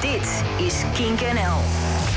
Dit 0.00 0.42
is 0.66 0.74
Kink 0.94 1.20
NL. 1.20 1.58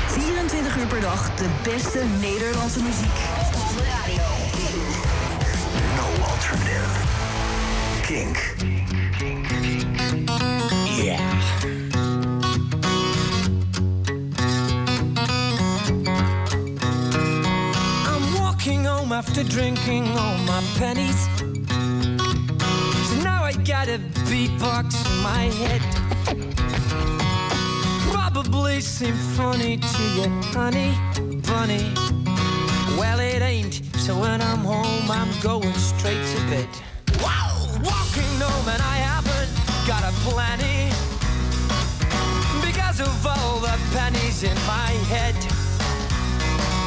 24 0.08 0.76
uur 0.76 0.86
per 0.86 1.00
dag 1.00 1.34
de 1.34 1.48
beste 1.62 2.04
Nederlandse 2.20 2.82
muziek. 2.82 3.18
Op 3.54 3.76
de 3.76 3.84
radio. 4.00 4.22
No 5.96 6.24
alternative. 6.24 7.00
Kink. 8.02 8.54
Yeah. 11.02 11.30
home 19.02 19.12
after 19.12 19.42
drinking 19.44 20.06
all 20.16 20.38
my 20.38 20.62
pennies. 20.76 21.26
So 23.08 23.22
now 23.22 23.42
I 23.42 23.52
got 23.64 23.88
a 23.88 23.98
beatbox 24.28 24.94
in 25.06 25.22
my 25.22 25.44
head. 25.60 26.01
probably 28.62 28.80
seem 28.80 29.14
funny 29.34 29.76
to 29.76 30.02
you, 30.14 30.28
honey, 30.54 30.94
bunny. 31.42 31.82
Well, 32.96 33.18
it 33.18 33.42
ain't, 33.42 33.82
so 33.98 34.14
when 34.20 34.40
I'm 34.40 34.58
home, 34.58 35.10
I'm 35.10 35.32
going 35.40 35.74
straight 35.74 36.24
to 36.34 36.38
bed. 36.46 36.68
Wow! 37.20 37.58
Walking 37.82 38.34
home, 38.38 38.68
and 38.68 38.80
I 38.80 38.98
haven't 39.10 39.50
got 39.84 40.04
a 40.06 40.12
plenty 40.22 40.94
because 42.64 43.00
of 43.00 43.26
all 43.26 43.58
the 43.58 43.76
pennies 43.90 44.44
in 44.44 44.56
my 44.70 44.90
head. 45.10 45.34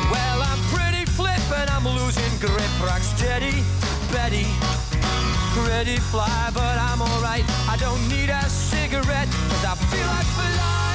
Well, 0.10 0.40
I'm 0.48 0.62
pretty 0.72 1.04
flippin', 1.12 1.68
I'm 1.76 1.84
losing 1.84 2.34
grip, 2.40 2.72
rock 2.88 3.02
steady, 3.02 3.64
Betty. 4.14 4.48
Pretty 5.52 5.98
fly, 5.98 6.52
but 6.54 6.78
I'm 6.80 7.02
alright. 7.02 7.44
I 7.68 7.76
don't 7.78 8.02
need 8.08 8.30
a 8.30 8.44
cigarette, 8.48 9.28
cause 9.50 9.66
I 9.66 9.76
feel 9.92 10.08
like 10.08 10.26
flying. 10.40 10.95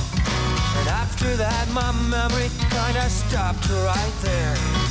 And 0.81 0.89
after 0.89 1.35
that, 1.37 1.69
my 1.69 1.91
memory 2.09 2.49
kinda 2.71 3.07
stopped 3.07 3.69
right 3.69 4.13
there. 4.23 4.90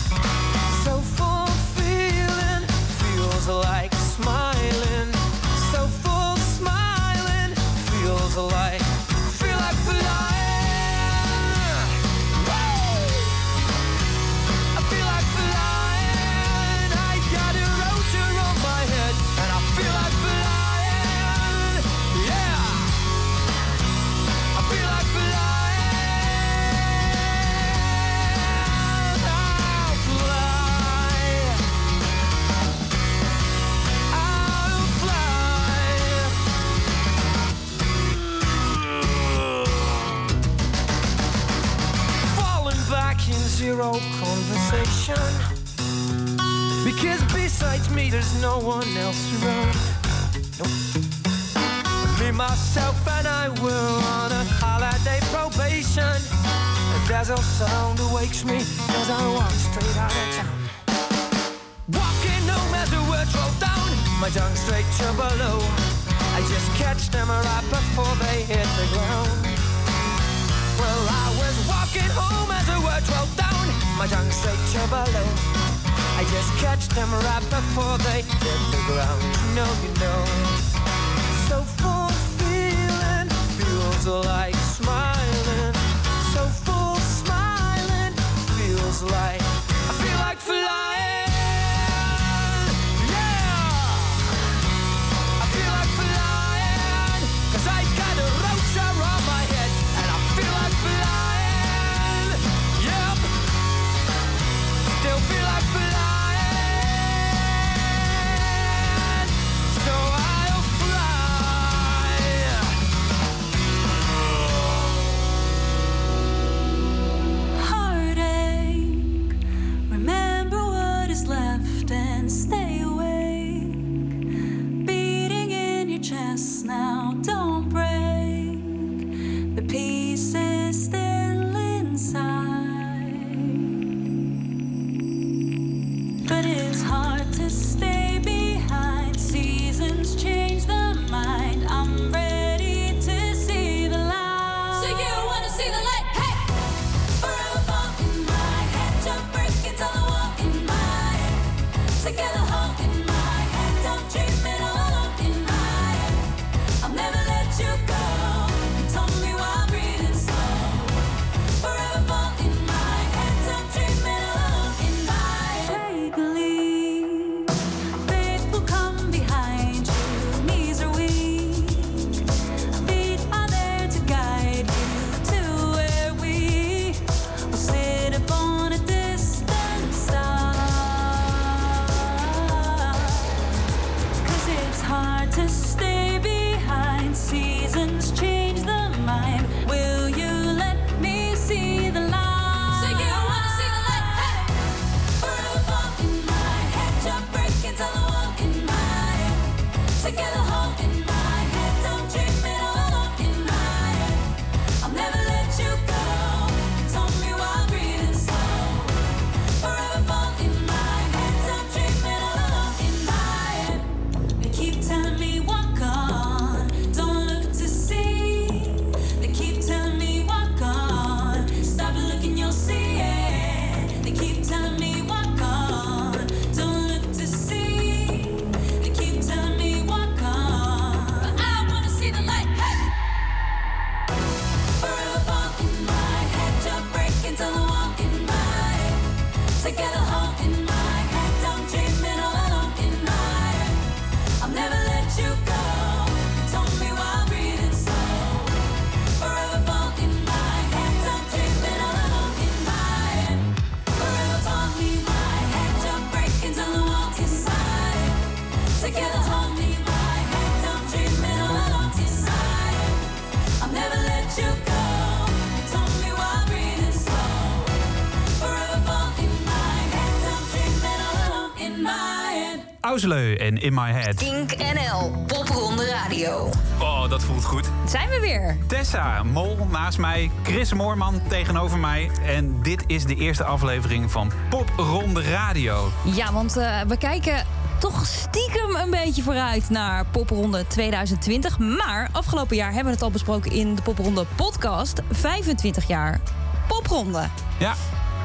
En 273.09 273.57
In 273.57 273.75
My 273.75 273.93
Head. 273.93 274.15
Kink 274.15 274.57
NL, 274.57 275.25
Popronde 275.27 275.87
Radio. 275.87 276.51
Oh, 276.79 277.09
dat 277.09 277.23
voelt 277.23 277.45
goed. 277.45 277.71
Zijn 277.87 278.09
we 278.09 278.21
weer? 278.21 278.57
Tessa, 278.67 279.23
Mol 279.23 279.67
naast 279.71 279.99
mij, 279.99 280.31
Chris 280.43 280.73
Moorman 280.73 281.21
tegenover 281.29 281.79
mij. 281.79 282.11
En 282.27 282.63
dit 282.63 282.85
is 282.87 283.05
de 283.05 283.15
eerste 283.15 283.45
aflevering 283.45 284.11
van 284.11 284.33
Popronde 284.49 285.23
Radio. 285.23 285.91
Ja, 286.05 286.33
want 286.33 286.57
eh, 286.57 286.81
we 286.81 286.97
kijken 286.97 287.47
toch 287.79 288.07
stiekem 288.07 288.77
een 288.77 288.91
beetje 288.91 289.23
vooruit 289.23 289.71
naar 289.71 290.05
Popronde 290.07 290.67
2020. 290.67 291.59
Maar 291.59 292.09
afgelopen 292.13 292.57
jaar 292.57 292.73
hebben 292.73 292.87
we 292.87 292.93
het 292.93 293.03
al 293.03 293.11
besproken 293.11 293.51
in 293.51 293.75
de 293.75 293.83
Popronde 293.83 294.27
podcast. 294.37 295.01
25 295.11 295.87
jaar 295.87 296.21
Popronde. 296.69 297.29
Ja, 297.59 297.75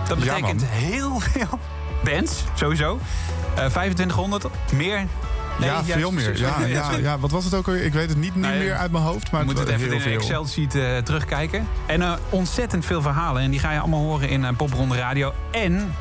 dat 0.07 0.19
betekent 0.19 0.65
heel 0.65 1.19
veel 1.19 1.59
bands, 2.03 2.43
sowieso. 2.53 2.99
Eh 3.55 3.65
2500, 3.65 4.45
meer? 4.73 5.05
Nee, 5.59 5.69
ja, 5.69 5.83
veel 5.83 6.11
meer. 6.11 6.37
Ja, 6.39 6.65
ja, 6.65 6.91
ja, 7.01 7.19
wat 7.19 7.31
was 7.31 7.43
het 7.43 7.53
ook 7.53 7.67
alweer? 7.67 7.83
Ik 7.83 7.93
weet 7.93 8.09
het 8.09 8.17
niet, 8.17 8.35
niet 8.35 8.43
Nou 8.43 8.57
meer 8.57 8.75
uit 8.75 8.91
mijn 8.91 9.03
hoofd, 9.03 9.31
maar 9.31 9.45
moet 9.45 9.59
het 9.59 9.67
even 9.67 9.91
in 9.91 9.99
de. 9.99 10.09
Excel-sheet 10.09 10.75
eh, 10.75 10.97
terugkijken. 10.97 11.67
En 11.85 12.01
eh, 12.01 12.13
ontzettend 12.29 12.85
veel 12.85 13.01
verhalen. 13.01 13.41
En 13.41 13.51
die 13.51 13.59
ga 13.59 13.71
je 13.71 13.79
allemaal 13.79 14.01
horen 14.01 14.29
in 14.29 14.45
eh, 14.45 14.55
Popronde 14.57 14.95
Radio. 14.95 15.33
En 15.51 15.93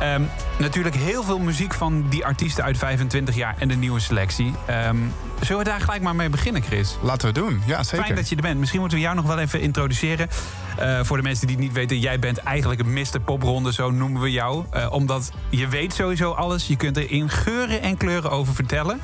ehm, 0.00 0.22
natuurlijk 0.58 0.94
heel 0.94 1.22
veel 1.22 1.38
muziek 1.38 1.74
van 1.74 2.06
die 2.08 2.24
artiesten 2.24 2.64
uit 2.64 2.78
25 2.78 3.34
jaar 3.34 3.54
en 3.58 3.68
de 3.68 3.76
nieuwe 3.76 4.00
selectie. 4.00 4.52
Ehm, 4.66 4.96
zullen 5.44 5.64
we 5.64 5.70
daar 5.70 5.80
gelijk 5.80 6.02
maar 6.02 6.14
mee 6.14 6.28
beginnen, 6.28 6.62
Chris? 6.62 6.96
Laten 7.02 7.28
we 7.28 7.34
doen. 7.34 7.62
Ja, 7.66 7.82
zeker. 7.82 8.04
Fijn 8.04 8.16
dat 8.16 8.28
je 8.28 8.36
er 8.36 8.42
bent. 8.42 8.58
Misschien 8.58 8.80
moeten 8.80 8.98
we 8.98 9.04
jou 9.04 9.16
nog 9.16 9.26
wel 9.26 9.38
even 9.38 9.60
introduceren. 9.60 10.28
Eh, 10.76 11.00
voor 11.02 11.16
de 11.16 11.22
mensen 11.22 11.46
die 11.46 11.56
het 11.56 11.64
niet 11.64 11.74
weten, 11.74 11.98
jij 11.98 12.18
bent 12.18 12.38
eigenlijk 12.38 12.80
een 12.80 12.92
Mr. 12.92 13.20
Popronde, 13.24 13.72
zo 13.72 13.90
noemen 13.90 14.20
we 14.20 14.30
jou. 14.30 14.64
Eh, 14.70 14.92
omdat 14.92 15.32
je 15.48 15.68
weet 15.68 15.94
sowieso 15.94 16.30
alles. 16.30 16.66
Je 16.66 16.76
kunt 16.76 16.96
er 16.96 17.10
in 17.10 17.30
geuren 17.30 17.82
en 17.82 17.96
kleuren 17.96 18.30
over 18.30 18.54
vertellen. 18.54 19.00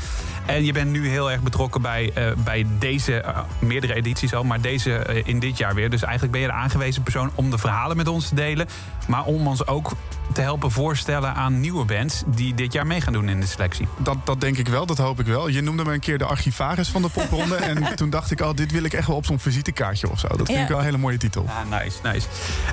En 0.47 0.65
je 0.65 0.73
bent 0.73 0.91
nu 0.91 1.09
heel 1.09 1.31
erg 1.31 1.43
betrokken 1.43 1.83
bij, 1.83 2.11
eh, 2.15 2.33
bij 2.45 2.67
deze, 2.79 3.25
meerdere 3.59 3.95
edities 3.95 4.35
al, 4.35 4.45
maar 4.45 4.61
deze 4.61 5.23
in 5.25 5.39
dit 5.39 5.59
jaar 5.59 5.75
weer. 5.75 5.91
Dus 5.91 6.03
eigenlijk 6.03 6.33
ben 6.33 6.41
je 6.41 6.47
de 6.47 6.53
aangewezen 6.53 7.03
persoon 7.03 7.31
om 7.35 7.51
de 7.51 7.59
verhalen 7.59 7.97
met 7.97 8.09
ons 8.09 8.29
te 8.29 8.35
delen. 8.35 8.69
Maar 9.07 9.25
om 9.25 9.47
ons 9.47 9.67
ook 9.67 9.93
te 10.33 10.41
helpen 10.41 10.71
voorstellen 10.71 11.35
aan 11.35 11.61
nieuwe 11.61 11.85
bands 11.85 12.23
die 12.27 12.55
dit 12.55 12.73
jaar 12.73 12.87
mee 12.87 13.01
gaan 13.01 13.13
doen 13.13 13.29
in 13.29 13.41
de 13.41 13.47
selectie. 13.47 13.89
Dat, 13.99 14.17
dat 14.25 14.41
denk 14.41 14.59
ik 14.59 14.69
wel, 14.69 14.87
dat 14.87 14.99
hoop 14.99 15.21
ik 15.21 15.27
wel. 15.27 15.49
Je 15.49 15.61
noemde 15.61 15.85
me 15.85 15.93
een 15.93 16.01
keer 16.01 16.19
de 16.19 16.25
archivaris 16.31 16.89
van 16.89 17.03
de 17.03 17.09
popronde. 17.09 17.57
en 17.57 17.85
toen 17.97 18.11
dacht 18.11 18.31
ik 18.31 18.41
al, 18.41 18.55
dit 18.55 18.73
wil 18.73 18.85
ik 18.85 18.93
echt 18.93 19.07
wel 19.07 19.17
op 19.17 19.27
zo'n 19.27 19.39
visitekaartje 19.39 20.11
of 20.11 20.19
zo. 20.19 20.29
Dat 20.29 20.37
vind 20.37 20.49
Ja. 20.49 20.63
ik 20.63 20.69
wel 20.69 20.79
een 20.79 20.85
hele 20.85 20.99
mooie 20.99 21.17
titel. 21.19 21.47
Ah, 21.49 21.81
nice, 21.81 21.97
nice. 22.03 22.27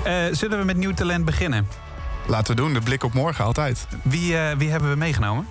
Eh, 0.04 0.36
zullen 0.36 0.58
we 0.58 0.64
met 0.64 0.76
nieuw 0.76 0.94
talent 0.94 1.24
beginnen? 1.24 1.68
Laten 2.26 2.54
we 2.54 2.60
doen, 2.62 2.72
de 2.72 2.80
blik 2.80 3.04
op 3.04 3.14
morgen 3.14 3.44
altijd. 3.44 3.86
Wie, 4.02 4.38
eh, 4.38 4.56
wie 4.56 4.70
hebben 4.70 4.90
we 4.90 4.96
meegenomen? 4.96 5.46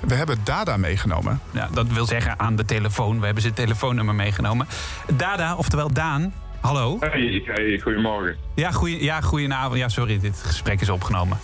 We 0.00 0.14
hebben 0.14 0.38
Dada 0.44 0.76
meegenomen. 0.76 1.40
Ja, 1.50 1.68
dat 1.72 1.86
wil 1.86 2.06
zeggen 2.06 2.38
aan 2.38 2.56
de 2.56 2.64
telefoon. 2.64 3.18
We 3.18 3.24
hebben 3.24 3.42
zijn 3.42 3.54
telefoonnummer 3.54 4.14
meegenomen. 4.14 4.68
Dada, 5.14 5.54
oftewel 5.54 5.92
Daan. 5.92 6.32
Hallo. 6.60 6.96
Hey, 7.00 7.42
hey, 7.44 7.80
goedemorgen. 7.82 8.36
Ja, 8.54 8.70
goeie, 8.70 9.02
ja 9.02 9.20
goedenavond. 9.20 9.78
Ja, 9.78 9.88
sorry, 9.88 10.18
dit 10.20 10.42
gesprek 10.42 10.80
is 10.80 10.88
opgenomen. 10.88 11.38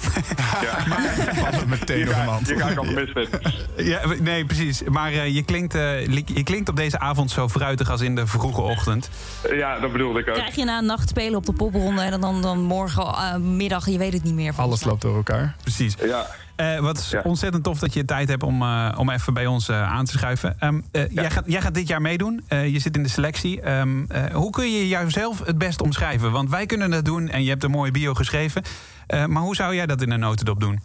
Ja, 0.63 0.79
Vallen 1.43 1.61
we 1.61 1.67
meteen 1.67 1.99
je 1.99 2.05
nog 2.05 2.17
een 2.17 2.57
je 2.57 2.63
gaat 2.63 2.79
al 2.79 3.85
ja, 3.85 4.01
nee, 4.21 4.45
precies. 4.45 4.83
Maar 4.83 5.13
eh, 5.13 5.35
je, 5.35 5.43
klinkt, 5.43 5.75
eh, 5.75 6.07
je 6.07 6.43
klinkt 6.43 6.69
op 6.69 6.77
deze 6.77 6.99
avond 6.99 7.31
zo 7.31 7.49
fruitig 7.49 7.91
als 7.91 8.01
in 8.01 8.15
de 8.15 8.27
vroege 8.27 8.61
ochtend. 8.61 9.11
Ja, 9.51 9.79
dat 9.79 9.93
bedoelde 9.93 10.21
ik 10.21 10.29
ook. 10.29 10.35
Krijg 10.35 10.55
je 10.55 10.65
na 10.65 10.79
een 10.79 10.87
nacht 10.87 11.09
spelen 11.09 11.37
op 11.37 11.47
de 11.47 11.53
Popronde 11.53 12.03
en 12.03 12.21
dan, 12.21 12.43
dan 12.43 12.63
morgen 12.63 13.05
eh, 13.05 13.37
middag, 13.37 13.89
je 13.89 13.99
weet 13.99 14.13
het 14.13 14.23
niet 14.23 14.35
meer. 14.35 14.53
Alles 14.57 14.85
loopt 14.85 15.03
door 15.03 15.17
elkaar. 15.17 15.57
Precies. 15.63 15.95
Ja, 16.05 16.27
Eh, 16.57 16.79
wat 16.79 16.99
is 16.99 17.11
Ja. 17.11 17.21
ontzettend 17.25 17.65
tof 17.65 17.79
dat 17.79 17.95
je 17.95 18.05
tijd 18.05 18.29
hebt 18.29 18.43
om, 18.43 18.63
eh, 18.63 18.95
om 18.99 19.11
even 19.11 19.35
bij 19.35 19.47
ons 19.47 19.69
eh, 19.69 19.83
aan 19.93 20.05
te 20.05 20.13
schuiven. 20.13 20.57
Ehm, 20.59 20.81
eh, 20.93 21.03
jij, 21.11 21.31
gaat, 21.31 21.45
jij 21.47 21.61
gaat 21.61 21.75
dit 21.75 21.89
jaar 21.89 22.01
meedoen. 22.03 22.45
Eh, 22.49 22.69
je 22.73 22.79
zit 22.79 22.97
in 22.97 23.03
de 23.03 23.09
selectie. 23.09 23.61
Ehm, 23.61 24.05
eh, 24.09 24.25
hoe 24.25 24.51
kun 24.51 24.71
je 24.73 24.89
jouzelf 24.89 25.45
het 25.47 25.59
best 25.59 25.81
omschrijven? 25.83 26.31
Want 26.33 26.51
wij 26.51 26.67
kunnen 26.67 26.91
dat 26.91 27.05
doen 27.05 27.29
en 27.29 27.43
je 27.43 27.49
hebt 27.51 27.65
een 27.65 27.71
mooie 27.71 27.91
bio 27.91 28.15
geschreven. 28.15 28.63
Eh, 29.07 29.25
maar 29.27 29.43
hoe 29.43 29.55
zou 29.55 29.75
jij 29.75 29.87
dat 29.87 30.03
in 30.03 30.11
een 30.11 30.21
notendop 30.21 30.61
doen? 30.61 30.81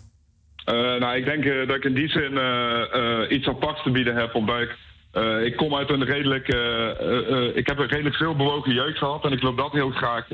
Eh, 0.65 0.73
nou, 0.75 1.15
ik 1.15 1.25
denk 1.25 1.43
eh, 1.43 1.67
dat 1.67 1.75
ik 1.75 1.83
in 1.83 1.93
die 1.93 2.09
zin 2.09 2.37
eh, 2.37 2.81
eh, 3.23 3.31
iets 3.31 3.47
aparts 3.47 3.83
te 3.83 3.91
bieden 3.91 4.15
heb. 4.15 4.35
Omdat 4.35 4.59
ik, 4.61 4.77
eh, 5.11 5.45
ik 5.45 5.55
kom 5.55 5.75
uit 5.75 5.89
een 5.89 6.05
redelijk. 6.05 6.47
eh, 6.47 6.89
eh, 6.89 7.55
ik 7.55 7.67
heb 7.67 7.77
een 7.77 7.87
redelijk 7.87 8.15
veel 8.15 8.35
bewogen 8.35 8.73
jeugd 8.73 8.97
gehad. 8.97 9.25
En 9.25 9.31
ik 9.31 9.41
wil 9.41 9.55
dat 9.55 9.71
heel 9.71 9.89
graag 9.89 10.27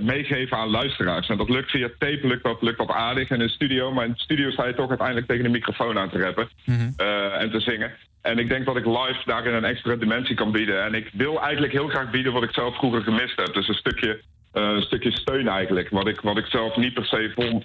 meegeven 0.00 0.56
aan 0.56 0.68
luisteraars. 0.68 1.28
En 1.28 1.36
dat 1.36 1.48
lukt 1.48 1.70
via 1.70 1.88
tape, 1.98 2.26
lukt 2.26 2.42
dat, 2.42 2.62
lukt 2.62 2.78
dat 2.78 2.90
aardig 2.90 3.30
in 3.30 3.40
een 3.40 3.48
studio. 3.48 3.92
Maar 3.92 4.04
in 4.04 4.12
de 4.12 4.18
studio 4.18 4.50
sta 4.50 4.66
je 4.66 4.74
toch 4.74 4.88
uiteindelijk 4.88 5.26
tegen 5.26 5.42
de 5.42 5.48
microfoon 5.48 5.98
aan 5.98 6.10
te 6.10 6.18
rappen 6.18 6.48
eh, 6.96 7.40
en 7.40 7.50
te 7.50 7.60
zingen. 7.60 7.92
En 8.22 8.38
ik 8.38 8.48
denk 8.48 8.66
dat 8.66 8.76
ik 8.76 8.86
live 8.86 9.20
daarin 9.24 9.54
een 9.54 9.64
extra 9.64 9.94
dimensie 9.96 10.34
kan 10.34 10.52
bieden. 10.52 10.84
En 10.84 10.94
ik 10.94 11.10
wil 11.12 11.42
eigenlijk 11.42 11.72
heel 11.72 11.88
graag 11.88 12.10
bieden 12.10 12.32
wat 12.32 12.42
ik 12.42 12.52
zelf 12.52 12.76
vroeger 12.76 13.02
gemist 13.02 13.36
heb. 13.36 13.54
Dus 13.54 13.68
een 13.68 13.74
stukje, 13.74 14.20
een 14.52 14.82
stukje 14.82 15.12
steun 15.12 15.48
eigenlijk. 15.48 15.88
Wat 15.90 16.06
ik, 16.06 16.20
wat 16.20 16.38
ik 16.38 16.46
zelf 16.46 16.76
niet 16.76 16.94
per 16.94 17.04
se 17.06 17.32
vond 17.34 17.64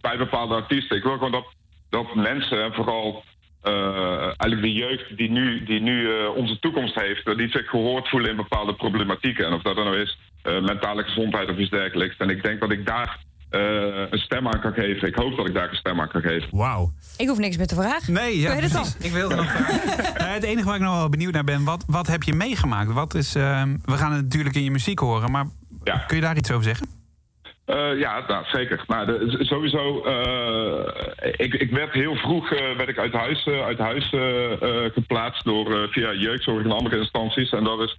bij 0.00 0.16
bepaalde 0.18 0.54
artiesten. 0.54 0.96
Ik 0.96 1.02
wil 1.02 1.12
gewoon 1.12 1.32
dat, 1.32 1.46
dat 1.90 2.14
mensen, 2.14 2.62
en 2.62 2.72
vooral 2.74 3.24
eigenlijk 3.62 4.62
de 4.62 4.72
jeugd 4.72 5.16
die 5.16 5.30
nu, 5.30 5.64
die 5.64 5.80
nu 5.80 6.10
eh, 6.10 6.36
onze 6.36 6.58
toekomst 6.58 6.94
heeft, 6.94 7.24
dat 7.24 7.36
die 7.38 7.50
zich 7.50 7.68
gehoord 7.68 8.08
voelen 8.08 8.30
in 8.30 8.36
bepaalde 8.36 8.74
problematieken. 8.74 9.46
En 9.46 9.52
of 9.52 9.62
dat 9.62 9.76
dan 9.76 9.84
nou 9.84 10.00
is 10.00 10.18
eh, 10.42 10.60
mentale 10.60 11.02
gezondheid 11.02 11.50
of 11.50 11.56
iets 11.56 11.70
dergelijks. 11.70 12.16
En 12.16 12.30
ik 12.30 12.42
denk 12.42 12.60
dat 12.60 12.70
ik 12.70 12.86
daar 12.86 13.18
eh, 13.50 13.60
een 14.10 14.18
stem 14.18 14.48
aan 14.48 14.60
kan 14.60 14.72
geven. 14.72 15.08
Ik 15.08 15.14
hoop 15.14 15.36
dat 15.36 15.46
ik 15.48 15.54
daar 15.54 15.68
een 15.68 15.76
stem 15.76 16.00
aan 16.00 16.08
kan 16.08 16.20
geven. 16.20 16.48
Wauw. 16.50 16.92
Ik 17.16 17.28
hoef 17.28 17.38
niks 17.38 17.56
meer 17.56 17.66
te 17.66 17.74
vragen. 17.74 18.12
Nee, 18.12 18.40
ja, 18.40 18.54
precies. 18.56 18.96
Ik 18.96 19.12
wilde 19.12 19.34
nog 19.34 19.50
vragen. 19.50 19.78
Eh, 20.20 20.32
het 20.32 20.42
enige 20.44 20.66
waar 20.66 20.74
ik 20.76 20.82
nog 20.82 20.96
wel 20.96 21.08
benieuwd 21.08 21.32
naar 21.32 21.44
ben, 21.44 21.64
wat, 21.64 21.84
wat 21.86 22.06
heb 22.06 22.22
je 22.22 22.34
meegemaakt? 22.34 22.92
Wat 22.92 23.14
is, 23.14 23.34
ehm, 23.34 23.76
we 23.84 23.92
gaan 23.96 24.12
het 24.12 24.22
natuurlijk 24.22 24.54
in 24.54 24.64
je 24.64 24.70
muziek 24.70 24.98
horen, 24.98 25.30
maar 25.30 25.46
Ja. 25.84 25.96
kun 25.98 26.16
je 26.16 26.22
daar 26.22 26.36
iets 26.36 26.50
over 26.50 26.64
zeggen? 26.64 26.86
Eh, 27.70 27.98
ja, 27.98 28.24
nou, 28.26 28.44
zeker. 28.46 28.84
Nou, 28.86 29.06
de, 29.06 29.26
z- 29.28 29.48
sowieso, 29.48 30.02
eh, 30.02 31.32
ik, 31.36 31.54
ik 31.54 31.70
werd 31.70 31.92
heel 31.92 32.14
vroeg 32.14 32.52
eh, 32.52 32.76
werd 32.76 32.88
ik 32.88 32.98
uit 32.98 33.12
huis, 33.12 33.46
uit 33.46 33.78
huis 33.78 34.08
geplaatst 34.92 35.44
door, 35.44 35.88
via 35.90 36.12
jeugdzorg 36.12 36.64
en 36.64 36.72
andere 36.72 36.98
instanties. 36.98 37.50
En 37.52 37.64
dat, 37.64 37.80
is, 37.80 37.96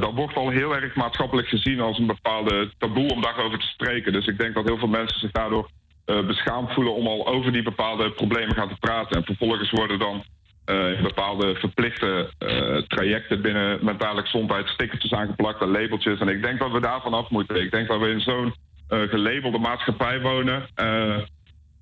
dat 0.00 0.12
wordt 0.14 0.36
al 0.36 0.48
heel 0.48 0.74
erg 0.74 0.94
maatschappelijk 0.94 1.48
gezien 1.48 1.80
als 1.80 1.98
een 1.98 2.06
bepaalde 2.06 2.70
taboe 2.78 3.12
om 3.12 3.22
daarover 3.22 3.58
te 3.58 3.66
spreken. 3.66 4.12
Dus 4.12 4.26
ik 4.26 4.38
denk 4.38 4.54
dat 4.54 4.64
heel 4.64 4.78
veel 4.78 4.88
mensen 4.88 5.20
zich 5.20 5.30
daardoor 5.30 5.68
beschaamd 6.04 6.72
voelen 6.72 6.94
om 6.94 7.06
al 7.06 7.26
over 7.26 7.52
die 7.52 7.62
bepaalde 7.62 8.10
problemen 8.10 8.54
gaan 8.54 8.68
te 8.68 8.78
praten. 8.80 9.16
En 9.16 9.24
vervolgens 9.24 9.70
worden 9.70 9.98
dan 9.98 10.24
in 10.64 11.02
bepaalde 11.02 11.54
verplichte 11.54 12.30
eh, 12.38 12.76
trajecten 12.76 13.42
binnen 13.42 13.84
mentale 13.84 14.20
gezondheid 14.20 14.68
stickertjes 14.68 15.12
aangeplakt 15.12 15.60
en 15.60 15.70
labeltjes. 15.70 16.20
En 16.20 16.28
ik 16.28 16.42
denk 16.42 16.58
dat 16.58 16.72
we 16.72 16.80
daarvan 16.80 17.14
af 17.14 17.30
moeten. 17.30 17.62
Ik 17.62 17.70
denk 17.70 17.88
dat 17.88 18.00
we 18.00 18.08
in 18.08 18.20
zo'n 18.20 18.54
eh, 18.88 19.02
gelabelde 19.02 19.58
maatschappij 19.58 20.20
wonen. 20.20 20.66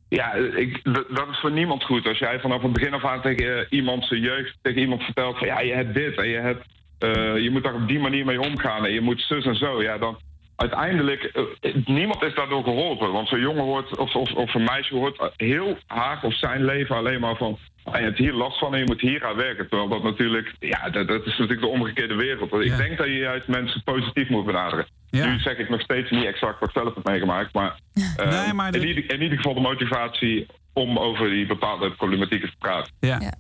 Ja, 0.09 0.33
ik, 0.35 0.81
dat 1.15 1.29
is 1.31 1.39
voor 1.41 1.53
niemand 1.53 1.85
goed. 1.85 2.07
Als 2.07 2.19
jij 2.19 2.41
vanaf 2.41 2.63
het 2.63 2.73
begin 2.73 2.95
af 2.95 3.05
aan 3.05 3.23
tegen 3.23 3.67
iemand 3.71 4.05
zijn 4.05 4.21
jeugd, 4.21 4.59
tegen 4.63 4.81
iemand 4.81 5.03
vertelt 5.03 5.39
van 5.39 5.47
ja, 5.47 5.61
je 5.61 5.73
hebt 5.73 5.95
dit 5.95 6.17
en 6.17 6.29
je 6.29 6.39
hebt, 6.39 6.67
je 7.43 7.49
moet 7.53 7.63
daar 7.63 7.75
op 7.75 7.89
die 7.89 7.99
manier 7.99 8.25
mee 8.25 8.41
omgaan 8.41 8.87
en 8.87 8.93
je 8.93 9.01
moet 9.01 9.21
zus 9.21 9.45
en 9.45 9.57
zo. 9.57 9.83
Ja, 9.83 9.99
dan 9.99 10.19
uiteindelijk, 10.63 11.23
eh, 11.25 11.75
niemand 11.85 12.23
is 12.23 12.35
daardoor 12.35 12.63
geholpen. 12.65 13.13
Want 13.13 13.29
zo'n 13.29 13.41
jongen 13.41 13.63
hoort, 13.65 13.97
of, 13.99 14.15
of, 14.15 14.33
of 14.33 14.55
een 14.55 14.65
meisje 14.65 14.95
hoort 14.95 15.33
heel 15.37 15.77
haar 15.87 16.19
of 16.23 16.35
zijn 16.35 16.65
leven 16.65 16.97
alleen 16.97 17.21
maar 17.21 17.37
van 17.37 17.59
ah, 17.85 17.97
je 17.99 18.05
hebt 18.05 18.19
hier 18.19 18.33
last 18.33 18.59
van 18.59 18.73
en 18.73 18.79
je 18.79 18.85
moet 18.87 19.01
hier 19.01 19.25
aan 19.27 19.37
werken. 19.37 19.69
Terwijl 19.69 19.89
dat 19.89 20.03
natuurlijk, 20.03 20.55
ja, 20.59 20.91
dat, 20.91 21.09
dat 21.09 21.21
is 21.27 21.39
natuurlijk 21.39 21.61
de 21.61 21.67
omgekeerde 21.67 22.15
wereld. 22.15 22.51
Ja. 22.51 22.59
Ik 22.61 22.77
denk 22.77 22.97
dat 22.99 23.07
je 23.07 23.19
juist 23.19 23.49
mensen 23.49 23.83
positief 23.83 24.29
moet 24.29 24.45
benaderen. 24.47 24.87
Ja. 25.11 25.27
Nu 25.27 25.39
zeg 25.39 25.57
ik 25.59 25.69
nog 25.69 25.81
steeds 25.81 26.11
niet 26.11 26.25
exact 26.25 26.61
wat 26.61 26.69
ik 26.69 26.75
zelf 26.83 26.95
heb 26.95 27.05
meegemaakt, 27.05 27.53
maar, 27.55 27.77
eh, 28.17 28.31
Nee, 28.45 28.53
maar 28.53 28.73
de- 28.73 28.79
in, 28.81 28.87
ieder, 28.89 29.13
in 29.13 29.23
ieder 29.23 29.37
geval 29.37 29.55
de 29.55 29.61
motivatie 29.61 30.47
om 30.73 30.99
over 30.99 31.31
die 31.31 31.47
bepaalde 31.47 31.91
problematieken 31.91 32.49
te 32.51 32.57
praten. 32.59 32.93
Ja. 33.01 33.19
Ja. 33.21 33.33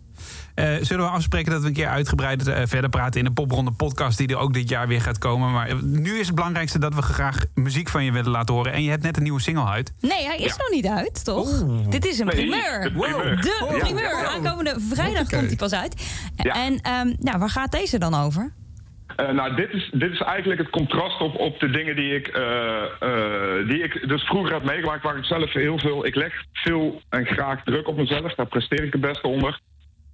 Eh, 0.55 0.75
zullen 0.81 1.05
we 1.05 1.11
afspreken 1.11 1.52
dat 1.52 1.61
we 1.61 1.67
een 1.67 1.73
keer 1.73 1.88
uitgebreid 1.88 2.49
eh, 2.49 2.62
verder 2.64 2.91
praten 2.91 3.21
in 3.21 3.26
de 3.26 3.33
Popronde 3.33 3.71
podcast 3.71 4.19
die 4.19 4.29
er 4.29 4.37
ook 4.37 4.55
dit 4.55 4.69
jaar 4.69 4.88
weer 4.88 5.00
gaat 5.00 5.19
komen. 5.19 5.52
Maar 5.52 5.69
eh, 5.69 5.76
nu 5.81 6.19
is 6.19 6.26
het 6.26 6.35
belangrijkste 6.35 6.79
dat 6.79 6.95
we 6.95 7.02
graag 7.02 7.45
muziek 7.55 7.88
van 7.88 8.05
je 8.05 8.12
willen 8.12 8.31
laten 8.31 8.55
horen. 8.55 8.73
En 8.73 8.83
je 8.83 8.91
hebt 8.91 9.02
net 9.02 9.17
een 9.17 9.23
nieuwe 9.23 9.41
single 9.41 9.64
uit. 9.67 9.93
Nee, 10.00 10.25
hij 10.25 10.37
is 10.37 10.57
nog 10.57 10.71
niet 10.71 10.87
uit, 10.87 11.25
toch? 11.25 11.64
Dit 11.88 12.07
is 12.07 12.19
een 12.19 12.26
Nee, 12.26 12.35
primeur. 12.35 12.81
de 12.83 12.93
primeur. 12.93 13.41
De 13.41 13.67
Ja. 13.71 13.79
primeur. 13.79 14.26
Aankomende 14.26 14.76
vrijdag 14.88 15.29
komt 15.29 15.47
hij 15.47 15.57
pas 15.57 15.73
uit. 15.73 16.07
Ja. 16.37 16.55
En 16.55 16.81
ehm, 16.81 17.12
nou, 17.19 17.38
waar 17.38 17.50
gaat 17.50 17.73
deze 17.73 17.99
dan 17.99 18.14
over? 18.14 18.52
Eh, 19.17 19.29
nou, 19.31 19.55
dit 19.55 19.73
is, 19.73 19.91
dit 19.93 20.12
is 20.12 20.21
eigenlijk 20.21 20.61
het 20.61 20.71
contrast 20.71 21.21
op, 21.21 21.37
op 21.37 21.61
de 21.61 21.71
dingen 21.71 21.97
die 21.97 22.14
ik, 22.14 22.26
eh, 22.26 22.83
eh, 23.00 23.69
die 23.69 23.83
ik 23.83 24.09
dus 24.09 24.23
vroeger 24.23 24.52
heb 24.52 24.64
meegemaakt, 24.64 25.02
waar 25.02 25.17
ik 25.17 25.25
zelf 25.25 25.52
heel 25.52 25.79
veel. 25.79 26.07
Ik 26.07 26.14
leg 26.14 26.33
veel 26.52 27.00
en 27.09 27.26
graag 27.26 27.62
druk 27.64 27.88
op 27.88 27.97
mezelf, 27.97 28.35
daar 28.35 28.47
presteer 28.47 28.85
ik 28.85 28.93
het 28.93 29.00
beste 29.00 29.26
onder. 29.29 29.61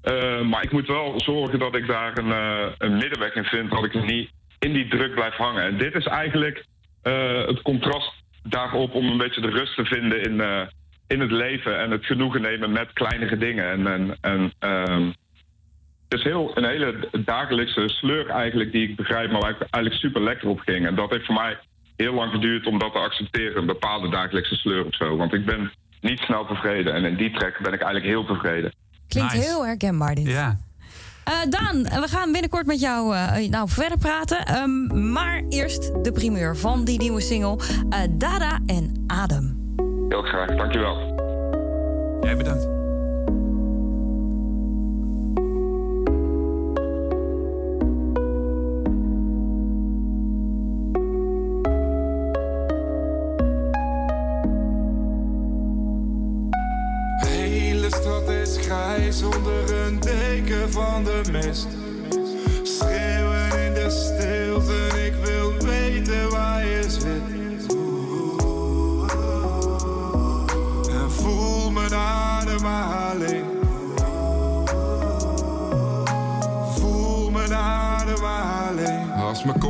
Eh, 0.08 0.40
maar 0.40 0.62
ik 0.62 0.72
moet 0.72 0.86
wel 0.86 1.20
zorgen 1.20 1.58
dat 1.58 1.74
ik 1.74 1.86
daar 1.86 2.18
een, 2.18 2.32
eh, 2.32 2.72
een 2.78 2.96
middenweg 2.96 3.34
in 3.34 3.44
vind, 3.44 3.70
dat 3.70 3.84
ik 3.84 4.04
niet 4.04 4.30
in 4.58 4.72
die 4.72 4.88
druk 4.88 5.14
blijf 5.14 5.34
hangen. 5.34 5.62
En 5.62 5.78
dit 5.78 5.94
is 5.94 6.06
eigenlijk 6.06 6.64
eh, 7.02 7.46
het 7.46 7.62
contrast 7.62 8.12
daarop 8.42 8.94
om 8.94 9.06
een 9.06 9.18
beetje 9.18 9.40
de 9.40 9.50
rust 9.50 9.74
te 9.74 9.84
vinden 9.84 10.22
in, 10.22 10.68
in 11.06 11.20
het 11.20 11.30
leven 11.30 11.78
en 11.78 11.90
het 11.90 12.04
genoegen 12.04 12.40
nemen 12.40 12.72
met 12.72 12.92
kleinere 12.92 13.36
dingen. 13.36 13.70
En, 13.70 13.86
en, 13.86 14.16
en 14.20 14.52
ehm, 14.58 15.06
het 16.08 16.18
is 16.18 16.22
heel, 16.22 16.50
een 16.54 16.64
hele 16.64 17.08
dagelijkse 17.24 17.88
sleur 17.88 18.28
eigenlijk 18.28 18.72
die 18.72 18.88
ik 18.88 18.96
begrijp, 18.96 19.30
maar 19.30 19.40
waar 19.40 19.50
ik 19.50 19.60
eigenlijk 19.60 19.94
super 19.94 20.22
lekker 20.22 20.48
op 20.48 20.60
ging. 20.60 20.86
En 20.86 20.94
dat 20.94 21.10
heeft 21.10 21.26
voor 21.26 21.34
mij 21.34 21.58
heel 21.96 22.14
lang 22.14 22.32
geduurd 22.32 22.66
om 22.66 22.78
dat 22.78 22.92
te 22.92 22.98
accepteren, 22.98 23.56
een 23.56 23.66
bepaalde 23.66 24.08
dagelijkse 24.08 24.54
sleur 24.54 24.84
of 24.84 24.94
zo. 24.94 25.16
Want 25.16 25.32
ik 25.32 25.44
ben 25.44 25.72
niet 26.00 26.18
snel 26.18 26.46
tevreden 26.46 26.94
en 26.94 27.04
in 27.04 27.16
die 27.16 27.30
trek 27.30 27.58
ben 27.62 27.72
ik 27.72 27.80
eigenlijk 27.80 28.04
heel 28.04 28.24
tevreden. 28.24 28.72
Klinkt 29.08 29.32
heel 29.32 29.66
herkenbaar 29.66 30.14
dit. 30.14 30.26
Ja. 30.26 30.58
Eh, 31.24 31.34
Daan, 31.48 31.82
we 31.82 32.04
gaan 32.08 32.32
binnenkort 32.32 32.66
met 32.66 32.80
jou 32.80 33.14
eh, 33.16 33.48
nou, 33.50 33.68
verder 33.68 33.98
praten. 33.98 34.44
Ehm, 34.46 35.10
maar 35.12 35.42
eerst 35.48 36.04
de 36.04 36.12
primeur 36.12 36.56
van 36.56 36.84
die 36.84 36.98
nieuwe 36.98 37.20
single. 37.20 37.58
eh, 37.90 37.98
Dada 38.10 38.58
en 38.66 39.04
Adem. 39.06 39.74
Heel 40.08 40.22
graag, 40.22 40.56
dankjewel. 40.56 40.96
Jij 42.20 42.36
bedankt. 42.36 42.77
Van 60.70 61.04
de 61.04 61.20
mist. 61.32 61.66
Schreeuwen 62.62 63.64
in 63.64 63.74
de 63.74 63.90
stilte, 63.90 64.47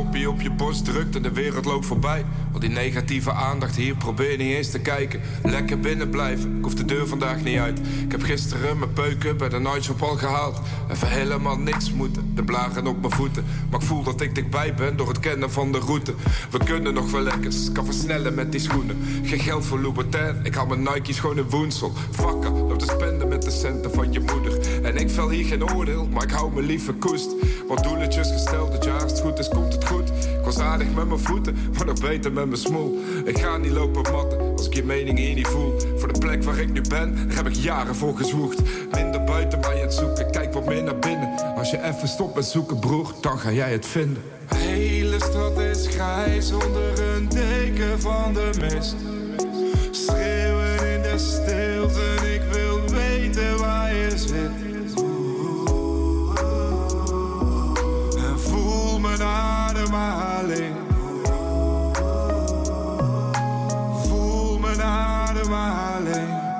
Kopie 0.09 0.29
op 0.29 0.41
je 0.41 0.51
borst 0.51 0.85
drukt 0.85 1.15
en 1.15 1.21
de 1.21 1.31
wereld 1.31 1.65
loopt 1.65 1.85
voorbij. 1.85 2.25
Al 2.53 2.59
die 2.59 2.69
negatieve 2.69 3.31
aandacht 3.31 3.75
hier, 3.75 3.95
probeer 3.95 4.37
niet 4.37 4.55
eens 4.55 4.71
te 4.71 4.79
kijken. 4.79 5.21
Lekker 5.43 5.79
binnen 5.79 6.09
blijven, 6.09 6.57
ik 6.57 6.63
hoef 6.63 6.73
de 6.73 6.85
deur 6.85 7.07
vandaag 7.07 7.43
niet 7.43 7.57
uit. 7.57 7.79
Ik 7.79 8.11
heb 8.11 8.21
gisteren 8.23 8.79
mijn 8.79 8.93
peuken 8.93 9.37
bij 9.37 9.49
de 9.49 9.59
nightshop 9.59 10.01
al 10.01 10.15
gehaald. 10.15 10.59
Even 10.91 11.07
helemaal 11.07 11.57
niks 11.57 11.93
moeten, 11.93 12.31
de 12.35 12.43
blaren 12.43 12.87
op 12.87 13.01
mijn 13.01 13.13
voeten. 13.13 13.45
Maar 13.69 13.79
ik 13.79 13.85
voel 13.85 14.03
dat 14.03 14.21
ik 14.21 14.35
dichtbij 14.35 14.73
ben 14.73 14.97
door 14.97 15.07
het 15.07 15.19
kennen 15.19 15.51
van 15.51 15.71
de 15.71 15.79
route. 15.79 16.13
We 16.49 16.57
kunnen 16.63 16.93
nog 16.93 17.11
wel 17.11 17.21
lekkers, 17.21 17.71
kan 17.71 17.85
versnellen 17.85 18.33
met 18.33 18.51
die 18.51 18.61
schoenen. 18.61 18.97
Geen 19.23 19.39
geld 19.39 19.65
voor 19.65 19.79
Louboutin, 19.79 20.39
ik 20.43 20.55
haal 20.55 20.65
mijn 20.65 20.83
Nike's 20.83 21.19
gewoon 21.19 21.37
in 21.37 21.49
woensel. 21.49 21.93
Vakken, 22.11 22.51
loop 22.51 22.79
te 22.79 22.85
spenden 22.85 23.27
met 23.27 23.41
de 23.41 23.51
centen 23.51 23.93
van 23.93 24.13
je 24.13 24.19
moeder. 24.19 24.83
En 24.83 24.97
ik 24.97 25.09
vel 25.09 25.29
hier 25.29 25.45
geen 25.45 25.73
oordeel, 25.73 26.07
maar 26.07 26.23
ik 26.23 26.31
hou 26.31 26.53
me 26.53 26.61
liever 26.61 26.93
koest. 26.93 27.29
Wat 27.69 27.83
doeletjes 27.83 28.31
gesteld, 28.31 28.73
het 28.73 28.83
jaar 28.83 29.01
het 29.01 29.19
goed 29.19 29.39
is, 29.39 29.47
komt 29.47 29.73
het 29.73 29.85
goed. 29.85 30.09
Ik 30.09 30.43
was 30.43 30.59
aardig 30.59 30.87
met 30.95 31.07
mijn 31.07 31.19
voeten, 31.19 31.57
maar 31.77 31.85
nog 31.85 31.99
beter 31.99 32.31
met 32.31 32.45
mijn 32.45 32.57
smoel. 32.57 32.99
Ik 33.25 33.39
ga 33.39 33.57
niet 33.57 33.71
lopen 33.71 34.11
matten, 34.11 34.39
als 34.39 34.67
ik 34.67 34.73
je 34.73 34.83
mening 34.83 35.17
hier 35.17 35.35
niet 35.35 35.47
voel. 35.47 35.79
Voor 35.97 36.13
de 36.13 36.19
plek 36.19 36.43
waar 36.43 36.59
ik 36.59 36.71
nu 36.71 36.81
ben, 36.81 37.15
daar 37.27 37.35
heb 37.35 37.47
ik 37.47 37.53
jaren 37.53 37.95
voor 37.95 38.17
gezwoegd. 38.17 38.61
Minder 38.91 39.23
buiten 39.23 39.61
bij 39.61 39.79
het 39.79 39.93
zoeken, 39.93 40.31
kijk 40.31 40.53
wat 40.53 40.65
meer 40.65 40.83
naar 40.83 40.99
binnen. 40.99 41.55
Als 41.55 41.71
je 41.71 41.83
even 41.83 42.07
stopt 42.07 42.35
met 42.35 42.45
zoeken, 42.45 42.79
broer, 42.79 43.13
dan 43.21 43.39
ga 43.39 43.51
jij 43.51 43.71
het 43.71 43.85
vinden. 43.85 44.23
Hele 44.55 45.15
stad 45.19 45.59
is 45.59 45.87
grijs 45.87 46.51
onder 46.51 47.15
een 47.15 47.29
deken 47.29 48.01
van 48.01 48.33
de 48.33 48.49
mist. 48.59 48.95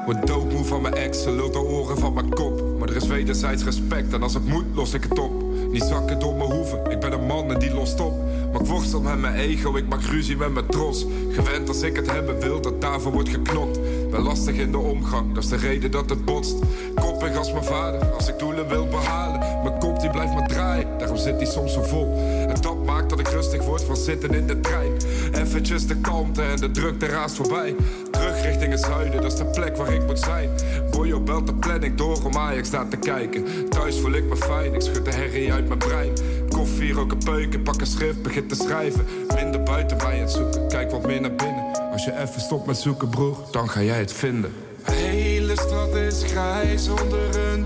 Word 0.09 0.27
doodmoe 0.27 0.65
van 0.65 0.81
mijn 0.81 0.93
ex, 0.93 1.23
ze 1.23 1.31
lult 1.31 1.53
de 1.53 1.59
oren 1.59 1.97
van 1.97 2.13
mijn 2.13 2.29
kop. 2.29 2.77
Maar 2.79 2.89
er 2.89 2.95
is 2.95 3.07
wederzijds 3.07 3.63
respect 3.63 4.13
en 4.13 4.23
als 4.23 4.33
het 4.33 4.47
moet, 4.47 4.65
los 4.73 4.93
ik 4.93 5.03
het 5.03 5.19
op. 5.19 5.43
Niet 5.71 5.83
zakken 5.83 6.19
door 6.19 6.35
mijn 6.35 6.51
hoeven, 6.51 6.91
ik 6.91 6.99
ben 6.99 7.11
een 7.11 7.25
man 7.25 7.53
en 7.53 7.59
die 7.59 7.73
lost 7.73 7.99
op. 7.99 8.13
Maar 8.51 8.61
ik 8.61 8.67
worstel 8.67 9.01
met 9.01 9.19
mijn 9.19 9.33
ego, 9.33 9.75
ik 9.75 9.87
maak 9.87 10.01
ruzie 10.01 10.37
met 10.37 10.53
mijn 10.53 10.65
trots. 10.65 11.05
Gewend 11.31 11.67
als 11.67 11.81
ik 11.81 11.95
het 11.95 12.11
hebben 12.11 12.39
wil, 12.39 12.61
dat 12.61 12.81
daarvoor 12.81 13.11
wordt 13.11 13.29
geknokt. 13.29 13.79
Ben 14.11 14.21
lastig 14.21 14.55
in 14.55 14.71
de 14.71 14.77
omgang, 14.77 15.33
dat 15.33 15.43
is 15.43 15.49
de 15.49 15.55
reden 15.55 15.91
dat 15.91 16.09
het 16.09 16.25
botst. 16.25 16.55
Koppig 16.95 17.37
als 17.37 17.51
mijn 17.51 17.63
vader, 17.63 18.05
als 18.11 18.27
ik 18.27 18.39
doelen 18.39 18.67
wil 18.67 18.87
behalen. 18.87 19.48
Mijn 19.63 19.79
kop 19.79 19.99
die 19.99 20.09
blijft 20.09 20.33
maar 20.33 20.47
draaien, 20.47 20.87
daarom 20.97 21.17
zit 21.17 21.39
die 21.39 21.47
soms 21.47 21.73
zo 21.73 21.83
vol. 21.83 22.13
En 22.47 22.61
dat 22.61 22.85
maakt 22.85 23.09
dat 23.09 23.19
ik 23.19 23.27
rustig 23.27 23.63
word 23.63 23.83
van 23.83 23.97
zitten 23.97 24.33
in 24.33 24.47
de 24.47 24.59
trein. 24.59 24.91
Eventjes 25.33 25.87
de 25.87 25.95
kalmte 25.95 26.41
en 26.41 26.55
de 26.55 26.71
drukte 26.71 27.05
raast 27.05 27.35
voorbij. 27.35 27.75
Terug 28.11 28.41
richting 28.41 28.71
het 28.71 28.79
zuiden, 28.79 29.21
dat 29.21 29.31
is 29.31 29.37
de 29.37 29.45
plek 29.45 29.77
waar 29.77 29.93
ik 29.93 30.05
moet 30.05 30.19
zijn. 30.19 30.49
Boyo 30.91 31.19
belt 31.19 31.47
de 31.47 31.53
planning 31.53 31.97
door 31.97 32.23
om 32.25 32.37
Ajax 32.37 32.69
naar 32.69 32.87
te 32.87 32.97
kijken. 32.97 33.69
Thuis 33.69 33.99
voel 33.99 34.13
ik 34.13 34.23
me 34.23 34.35
fijn, 34.35 34.73
ik 34.73 34.81
schud 34.81 35.05
de 35.05 35.11
herrie 35.11 35.53
uit 35.53 35.67
mijn 35.67 35.79
brein. 35.79 36.13
Koffie, 36.49 36.93
rook 36.93 37.11
een 37.11 37.23
peuken, 37.23 37.63
pak 37.63 37.81
een 37.81 37.87
schrift, 37.87 38.21
begin 38.21 38.47
te 38.47 38.55
schrijven. 38.55 39.05
Minder 39.35 39.63
buiten 39.63 39.97
bij 39.97 40.17
het 40.17 40.31
zoeken, 40.31 40.67
kijk 40.67 40.91
wat 40.91 41.05
meer 41.05 41.21
naar 41.21 41.35
binnen. 41.35 41.63
Als 41.91 42.05
je 42.05 42.19
even 42.19 42.41
stopt 42.41 42.65
met 42.65 42.77
zoeken, 42.77 43.09
broer, 43.09 43.37
dan 43.51 43.69
ga 43.69 43.81
jij 43.81 43.99
het 43.99 44.13
vinden. 44.13 44.53
Hele 44.83 45.53
stad 45.53 45.95
is 45.95 46.23
grijs 46.23 46.89
onder 46.89 47.37
een 47.53 47.65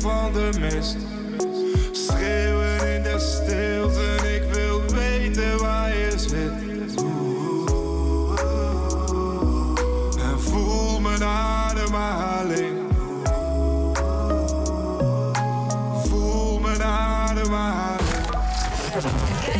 van 0.00 0.32
de 0.32 0.50
mist. 0.60 0.96
Schreeuwen 1.92 2.94
in 2.94 3.02
de 3.02 3.18
stilte, 3.18 4.34
ik 4.34 4.42
wil 4.52 4.82
weten 4.94 5.58
waar 5.58 5.96
je 5.96 6.12
zit. 6.16 7.02
En 10.20 10.40
voel 10.40 11.00
mijn 11.00 11.24
ademhaling. 11.24 12.78
Voel 16.06 16.58
mijn 16.58 16.82
ademhaling. 16.82 18.10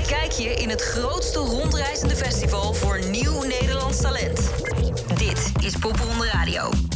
Kijk 0.06 0.32
je 0.32 0.54
in 0.54 0.68
het 0.68 0.82
grootste 0.82 1.38
rondreizende 1.38 2.16
festival 2.16 2.74
voor 2.74 3.00
nieuw 3.10 3.42
Nederlands 3.42 4.00
talent. 4.00 4.50
Dit 5.18 5.52
is 5.64 5.76
Popronde 5.76 6.28
Radio. 6.32 6.91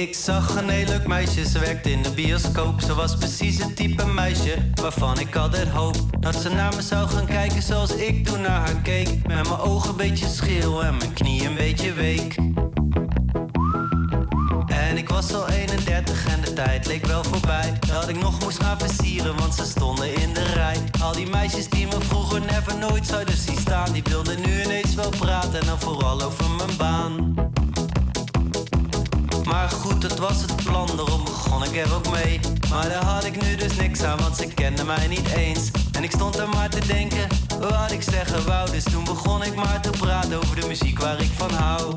Ik 0.00 0.14
zag 0.14 0.56
een 0.56 0.68
heel 0.68 0.86
leuk 0.86 1.06
meisje, 1.06 1.48
ze 1.48 1.58
werkte 1.58 1.90
in 1.90 2.02
de 2.02 2.10
bioscoop. 2.10 2.80
Ze 2.80 2.94
was 2.94 3.16
precies 3.16 3.58
het 3.58 3.76
type 3.76 4.06
meisje 4.06 4.70
waarvan 4.74 5.18
ik 5.18 5.36
altijd 5.36 5.68
hoop 5.68 5.96
dat 6.20 6.34
ze 6.34 6.48
naar 6.48 6.74
me 6.74 6.82
zou 6.82 7.08
gaan 7.08 7.26
kijken 7.26 7.62
zoals 7.62 7.94
ik 7.94 8.24
toen 8.24 8.40
naar 8.40 8.60
haar 8.60 8.80
keek. 8.82 9.08
Met 9.08 9.48
mijn 9.48 9.58
ogen 9.58 9.90
een 9.90 9.96
beetje 9.96 10.26
scheel 10.26 10.84
en 10.84 10.96
mijn 10.96 11.12
knie 11.12 11.46
een 11.46 11.54
beetje 11.54 11.92
week. 11.92 12.36
En 14.66 14.96
ik 14.96 15.08
was 15.08 15.34
al 15.34 15.48
31 15.48 16.26
en 16.26 16.40
de 16.40 16.52
tijd 16.52 16.86
leek 16.86 17.06
wel 17.06 17.24
voorbij. 17.24 17.72
Dat 17.86 18.08
ik 18.08 18.22
nog 18.22 18.40
moest 18.40 18.62
gaan 18.62 18.78
versieren, 18.78 19.36
want 19.36 19.54
ze 19.54 19.64
stonden 19.64 20.14
in 20.14 20.32
de 20.34 20.44
rij. 20.44 20.76
Al 21.02 21.12
die 21.12 21.26
meisjes 21.26 21.68
die 21.68 21.86
me 21.86 22.00
vroeger 22.00 22.40
never 22.40 22.78
nooit 22.78 23.06
zouden 23.06 23.36
zien 23.36 23.58
staan, 23.58 23.92
die 23.92 24.02
wilden 24.02 24.40
nu 24.40 24.62
ineens 24.62 24.94
wel 24.94 25.10
praten 25.10 25.60
en 25.60 25.66
dan 25.66 25.80
vooral 25.80 26.22
over 26.22 26.50
mijn 26.50 26.76
baan. 26.76 27.34
Maar 29.62 29.70
goed, 29.70 30.02
het 30.02 30.18
was 30.18 30.40
het 30.40 30.56
plan, 30.64 30.86
daarom 30.96 31.24
begon 31.24 31.64
ik 31.64 31.76
er 31.76 31.94
ook 31.94 32.10
mee. 32.10 32.40
Maar 32.70 32.88
daar 32.88 33.04
had 33.04 33.24
ik 33.24 33.42
nu 33.42 33.56
dus 33.56 33.76
niks 33.76 34.02
aan, 34.02 34.18
want 34.18 34.36
ze 34.36 34.46
kenden 34.46 34.86
mij 34.86 35.06
niet 35.06 35.28
eens. 35.28 35.70
En 35.92 36.02
ik 36.02 36.10
stond 36.10 36.36
er 36.36 36.48
maar 36.48 36.68
te 36.68 36.86
denken, 36.86 37.26
wat 37.60 37.90
ik 37.90 38.02
zeggen 38.02 38.46
wou. 38.46 38.70
Dus 38.70 38.82
toen 38.82 39.04
begon 39.04 39.44
ik 39.44 39.54
maar 39.54 39.80
te 39.80 39.90
praten 39.90 40.36
over 40.36 40.60
de 40.60 40.66
muziek 40.66 40.98
waar 40.98 41.20
ik 41.20 41.30
van 41.36 41.50
hou. 41.50 41.94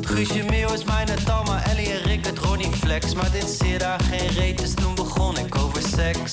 Guusje 0.00 0.44
is 0.74 0.84
mijn 0.84 1.08
Tamma, 1.24 1.64
Ellie 1.64 1.92
en 1.92 2.02
Rick 2.02 2.26
het 2.26 2.38
Ronnie 2.38 2.72
Flex. 2.72 3.14
Maar 3.14 3.30
dit 3.30 3.58
is 3.60 3.78
daar 3.78 4.00
geen 4.00 4.28
reet, 4.28 4.58
dus 4.58 4.74
toen 4.74 4.94
begon 4.94 5.38
ik 5.38 5.54
over 5.54 5.82
seks. 5.82 6.32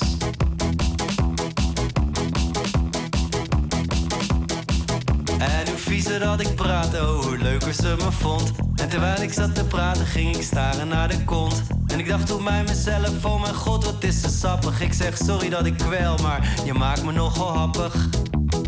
Viezer 5.84 6.20
dat 6.20 6.40
ik 6.40 6.54
praatte, 6.54 6.98
oh 6.98 7.24
hoe 7.24 7.38
leuker 7.38 7.74
ze 7.74 7.94
me 7.98 8.12
vond. 8.12 8.52
En 8.74 8.88
terwijl 8.88 9.22
ik 9.22 9.32
zat 9.32 9.54
te 9.54 9.64
praten, 9.64 10.06
ging 10.06 10.36
ik 10.36 10.42
staren 10.42 10.88
naar 10.88 11.08
de 11.08 11.24
kont. 11.24 11.62
En 11.86 11.98
ik 11.98 12.08
dacht 12.08 12.26
toen 12.26 12.44
bij 12.44 12.62
mezelf, 12.62 13.24
oh 13.24 13.40
mijn 13.40 13.54
god, 13.54 13.84
wat 13.84 14.04
is 14.04 14.20
ze 14.20 14.28
sappig. 14.28 14.80
Ik 14.80 14.92
zeg 14.92 15.16
sorry 15.16 15.48
dat 15.48 15.66
ik 15.66 15.76
kwel, 15.76 16.16
maar 16.22 16.54
je 16.64 16.72
maakt 16.72 17.04
me 17.04 17.12
nogal 17.12 17.56
happig. 17.56 18.08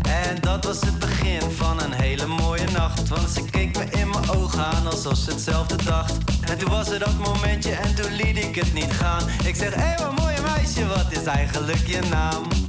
En 0.07 0.41
dat 0.41 0.65
was 0.65 0.79
het 0.79 0.99
begin 0.99 1.51
van 1.51 1.81
een 1.81 1.91
hele 1.91 2.25
mooie 2.25 2.69
nacht. 2.73 3.09
Want 3.09 3.29
ze 3.29 3.45
keek 3.45 3.77
me 3.77 3.99
in 3.99 4.09
mijn 4.09 4.29
ogen 4.29 4.65
aan 4.65 4.85
alsof 4.85 5.17
ze 5.17 5.29
hetzelfde 5.29 5.83
dacht. 5.83 6.13
En 6.49 6.57
toen 6.57 6.69
was 6.69 6.89
er 6.89 6.99
dat 6.99 7.17
momentje 7.17 7.71
en 7.71 7.95
toen 7.95 8.11
liet 8.11 8.37
ik 8.37 8.55
het 8.55 8.73
niet 8.73 8.91
gaan. 8.91 9.23
Ik 9.43 9.55
zeg, 9.55 9.73
hé 9.73 9.81
hey, 9.81 9.97
wat 9.97 10.19
mooie 10.19 10.41
meisje, 10.41 10.87
wat 10.87 11.11
is 11.11 11.23
eigenlijk 11.23 11.87
je 11.87 11.99
naam? 12.09 12.66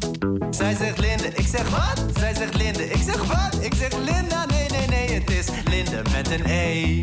Zij 0.50 0.74
zegt 0.74 0.98
Linde, 0.98 1.28
ik 1.34 1.46
zeg 1.46 1.70
wat? 1.70 2.04
Zij 2.18 2.34
zegt 2.34 2.54
Linde, 2.54 2.84
ik 2.84 3.02
zeg 3.02 3.24
wat? 3.24 3.64
Ik 3.64 3.74
zeg 3.74 3.92
Linda, 3.96 4.46
nee, 4.46 4.68
nee, 4.70 4.86
nee, 4.86 5.18
het 5.18 5.30
is 5.30 5.46
Linde 5.68 6.02
met 6.12 6.30
een 6.30 6.46
E. 6.46 7.00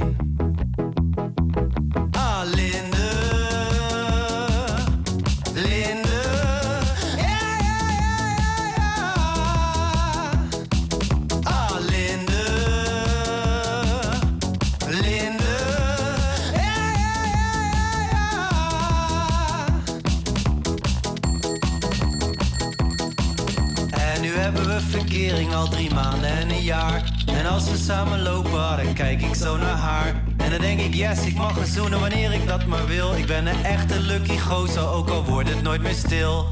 al 25.44 25.68
drie 25.68 25.94
maanden 25.94 26.30
en 26.30 26.50
een 26.50 26.62
jaar. 26.62 27.04
En 27.26 27.46
als 27.46 27.70
we 27.70 27.78
samen 27.78 28.22
lopen, 28.22 28.52
dan 28.84 28.94
kijk 28.94 29.22
ik 29.22 29.36
zo 29.36 29.58
naar 29.58 29.78
haar. 29.78 30.24
En 30.38 30.50
dan 30.50 30.60
denk 30.60 30.80
ik, 30.80 30.94
yes, 30.94 31.26
ik 31.26 31.36
mag 31.36 31.66
zoenen 31.66 32.00
wanneer 32.00 32.34
ik 32.34 32.48
dat 32.48 32.66
maar 32.66 32.88
wil. 32.88 33.14
Ik 33.14 33.26
ben 33.26 33.48
een 33.48 33.64
echte 33.64 34.00
lucky 34.00 34.38
gozer, 34.38 34.90
ook 34.90 35.10
al 35.10 35.24
wordt 35.24 35.50
het 35.50 35.62
nooit 35.62 35.82
meer 35.82 35.94
stil. 35.94 36.46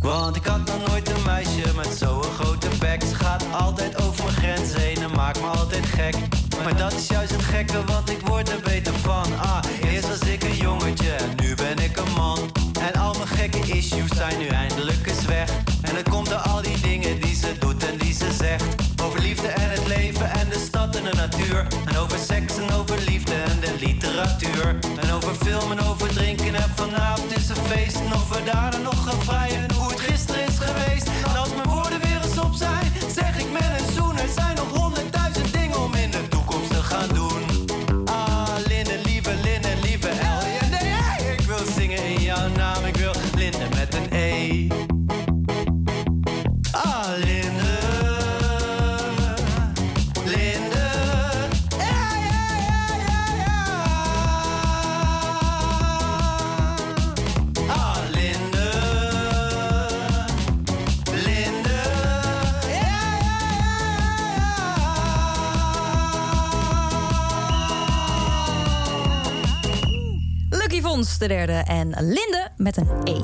Want 0.00 0.36
ik 0.36 0.44
had 0.44 0.66
nog 0.66 0.88
nooit 0.88 1.10
een 1.10 1.22
meisje 1.24 1.74
met 1.76 1.86
zo'n 1.98 2.22
grote 2.22 2.68
bek. 2.78 3.02
Ze 3.02 3.14
gaat 3.14 3.44
altijd 3.52 4.02
over 4.02 4.24
mijn 4.24 4.36
grens 4.36 4.74
heen 4.74 5.02
en 5.02 5.10
maakt 5.10 5.40
me 5.40 5.46
altijd 5.46 5.86
gek. 5.86 6.14
Maar 6.62 6.76
dat 6.76 6.92
is 6.92 7.06
juist 7.06 7.32
het 7.32 7.42
gekke, 7.42 7.84
want 7.84 8.10
ik 8.10 8.20
word 8.26 8.48
er 8.48 8.60
En 25.44 25.50
over 25.50 25.60
film 25.60 25.70
en 25.70 25.80
over 25.80 26.08
drinken 26.08 26.43
de 71.28 71.34
derde. 71.34 71.52
En 71.52 71.88
Linde 71.88 72.48
met 72.56 72.76
een 72.76 72.88
E. 73.04 73.20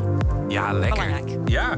Ja, 0.49 0.73
lekker. 0.73 0.91
Belangrijk. 0.91 1.39
Ja. 1.45 1.77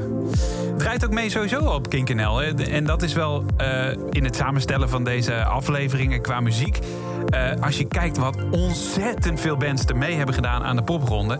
Draait 0.77 1.05
ook 1.05 1.11
mee 1.11 1.29
sowieso 1.29 1.59
op 1.59 1.89
Kink.nl. 1.89 2.43
En 2.43 2.85
dat 2.85 3.01
is 3.01 3.13
wel 3.13 3.45
eh, 3.57 3.91
in 4.09 4.23
het 4.23 4.35
samenstellen 4.35 4.89
van 4.89 5.03
deze 5.03 5.43
afleveringen 5.43 6.21
qua 6.21 6.39
muziek. 6.39 6.79
Eh, 7.29 7.61
als 7.61 7.77
je 7.77 7.87
kijkt 7.87 8.17
wat 8.17 8.37
ontzettend 8.51 9.39
veel 9.39 9.57
bands 9.57 9.85
er 9.85 9.97
mee 9.97 10.15
hebben 10.15 10.35
gedaan 10.35 10.63
aan 10.63 10.75
de 10.75 10.83
popronde. 10.83 11.39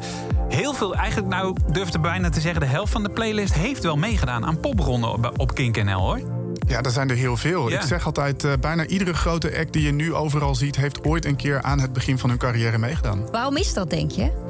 Heel 0.50 0.74
veel, 0.74 0.96
eigenlijk 0.96 1.28
nou 1.28 1.56
durf 1.72 1.96
ik 1.96 2.02
bijna 2.02 2.30
te 2.30 2.42
zeggen... 2.42 2.62
de 2.62 2.68
helft 2.68 2.92
van 2.92 3.04
de 3.04 3.10
playlist 3.10 3.54
heeft 3.54 3.84
wel 3.84 3.96
meegedaan 3.96 4.46
aan 4.46 4.60
popronden 4.60 5.12
op, 5.12 5.32
op 5.38 5.56
Kink.nl 5.56 6.00
hoor. 6.00 6.20
Ja, 6.68 6.82
er 6.82 6.92
zijn 6.92 7.10
er 7.10 7.16
heel 7.16 7.38
veel. 7.38 7.70
Ja. 7.70 7.76
Ik 7.76 7.82
zeg 7.82 8.06
altijd, 8.06 8.44
eh, 8.44 8.52
bijna 8.60 8.86
iedere 8.86 9.14
grote 9.14 9.58
act 9.58 9.74
die 9.74 9.86
je 9.86 9.92
nu 9.92 10.14
overal 10.14 10.56
ziet... 10.56 10.76
heeft 10.76 11.06
ooit 11.06 11.26
een 11.26 11.36
keer 11.36 11.62
aan 11.62 11.80
het 11.80 11.94
begin 11.94 12.18
van 12.18 12.30
hun 12.30 12.40
carrière 12.40 12.78
meegedaan. 12.78 13.28
Waarom 13.32 13.58
is 13.58 13.74
dat, 13.74 13.90
denk 13.90 14.12
je? 14.12 14.43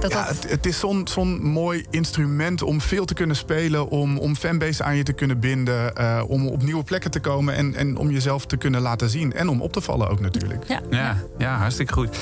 Dat 0.00 0.12
Ja, 0.12 0.26
dat... 0.26 0.28
het, 0.28 0.50
het 0.50 0.66
is 0.66 0.78
zo'n 0.78 1.08
zo'n 1.08 1.42
mooi 1.42 1.84
instrument 1.90 2.62
om 2.62 2.80
veel 2.80 3.04
te 3.04 3.14
kunnen 3.14 3.36
spelen... 3.36 3.88
om, 3.88 4.18
om 4.18 4.36
fanbase 4.36 4.82
aan 4.84 4.96
je 4.96 5.02
te 5.02 5.12
kunnen 5.12 5.40
binden... 5.40 5.94
eh, 5.96 6.22
om 6.28 6.46
op 6.48 6.62
nieuwe 6.62 6.82
plekken 6.84 7.10
te 7.10 7.20
komen 7.20 7.54
en, 7.54 7.74
en 7.74 7.96
om 7.96 8.10
jezelf 8.10 8.46
te 8.46 8.56
kunnen 8.56 8.80
laten 8.80 9.10
zien. 9.10 9.32
En 9.32 9.48
om 9.48 9.62
op 9.62 9.72
te 9.72 9.80
vallen 9.80 10.08
ook 10.10 10.20
natuurlijk. 10.20 10.64
Ja. 10.68 10.80
Ja, 10.90 11.16
ja 11.38 11.56
hartstikke 11.56 11.92
goed. 11.92 12.18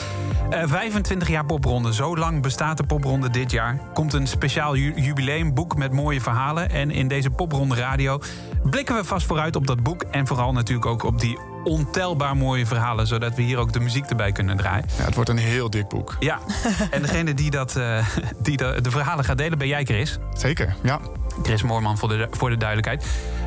Eh, 0.50 0.62
25 0.66 1.28
jaar 1.28 1.44
popronde. 1.44 1.94
Zo 1.94 2.16
lang 2.16 2.42
bestaat 2.42 2.76
de 2.76 2.84
popronde 2.84 3.30
dit 3.30 3.50
jaar. 3.50 3.80
Komt 3.94 4.12
een 4.12 4.26
speciaal 4.26 4.76
ju- 4.76 4.92
jubileumboek 4.96 5.76
met 5.76 5.92
mooie 5.92 6.20
verhalen. 6.20 6.70
En 6.70 6.90
in 6.90 7.08
deze 7.08 7.30
popronde 7.30 7.74
radio 7.74 8.20
blikken 8.64 8.94
we 8.96 9.04
vast 9.04 9.26
vooruit 9.26 9.56
op 9.56 9.66
dat 9.66 9.82
boek. 9.82 10.02
En 10.02 10.26
vooral 10.26 10.52
natuurlijk 10.52 10.86
ook 10.86 11.02
op 11.02 11.20
die 11.20 11.38
ontelbaar 11.68 12.36
mooie 12.36 12.66
verhalen. 12.66 13.06
Zodat 13.06 13.34
we 13.34 13.42
hier 13.42 13.58
ook 13.58 13.72
de 13.72 13.80
muziek 13.80 14.04
erbij 14.04 14.32
kunnen 14.32 14.56
draaien. 14.56 14.84
Ja, 14.98 15.04
het 15.04 15.14
wordt 15.14 15.30
een 15.30 15.38
heel 15.38 15.70
dik 15.70 15.88
boek. 15.88 16.16
Ja, 16.20 16.38
en 16.90 17.02
degene 17.02 17.34
die, 17.34 17.50
dat, 17.50 17.76
eh, 17.76 18.06
die 18.42 18.56
de, 18.56 18.78
de 18.82 18.90
verhalen 18.90 19.24
gaat 19.24 19.38
delen 19.38 19.58
ben 19.58 19.68
jij, 19.68 19.84
Chris. 19.84 20.18
Zeker, 20.34 20.74
ja. 20.82 21.00
Chris 21.42 21.62
Moorman 21.62 21.98
voor 21.98 22.08
de, 22.08 22.28
voor 22.30 22.50
de 22.50 22.56
duidelijkheid. 22.56 23.06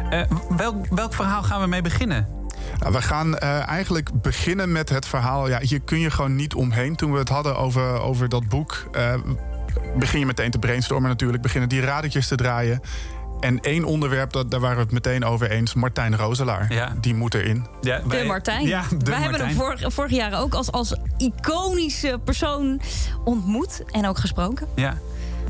Eh, 0.09 0.21
welk, 0.57 0.75
welk 0.89 1.13
verhaal 1.13 1.43
gaan 1.43 1.61
we 1.61 1.67
mee 1.67 1.81
beginnen? 1.81 2.27
Nou, 2.79 2.93
we 2.93 3.01
gaan 3.01 3.37
eh, 3.37 3.67
eigenlijk 3.67 4.21
beginnen 4.21 4.71
met 4.71 4.89
het 4.89 5.05
verhaal. 5.05 5.49
Ja, 5.49 5.59
hier 5.59 5.81
kun 5.81 5.99
je 5.99 6.11
gewoon 6.11 6.35
niet 6.35 6.53
omheen. 6.53 6.95
Toen 6.95 7.11
we 7.11 7.17
het 7.17 7.29
hadden 7.29 7.57
over, 7.57 8.01
over 8.01 8.29
dat 8.29 8.47
boek, 8.47 8.89
begin 9.97 10.19
je 10.19 10.25
meteen 10.25 10.51
te 10.51 10.59
brainstormen 10.59 11.09
natuurlijk. 11.09 11.43
Beginnen 11.43 11.69
die 11.69 11.81
radertjes 11.81 12.27
te 12.27 12.35
draaien. 12.35 12.81
En 13.41 13.59
één 13.59 13.83
onderwerp, 13.83 14.31
dat, 14.31 14.51
daar 14.51 14.59
waren 14.59 14.75
we 14.77 14.83
het 14.83 14.91
meteen 14.91 15.25
over 15.25 15.51
eens. 15.51 15.73
Martijn 15.73 16.15
Roselaar. 16.17 16.73
Ja. 16.73 16.93
Die 17.01 17.15
moet 17.15 17.33
erin. 17.33 17.65
Ja, 17.81 17.99
De 18.07 18.23
Martijn. 18.27 18.67
Ja, 18.67 18.83
de 18.97 19.11
Wij 19.11 19.19
hebben 19.19 19.45
hem 19.47 19.55
vorig, 19.55 19.93
vorig 19.93 20.11
jaar 20.11 20.39
ook 20.41 20.53
als, 20.53 20.71
als 20.71 20.95
iconische 21.17 22.19
persoon 22.23 22.81
ontmoet 23.23 23.83
en 23.91 24.07
ook 24.07 24.17
gesproken. 24.17 24.67
Ja. 24.75 24.97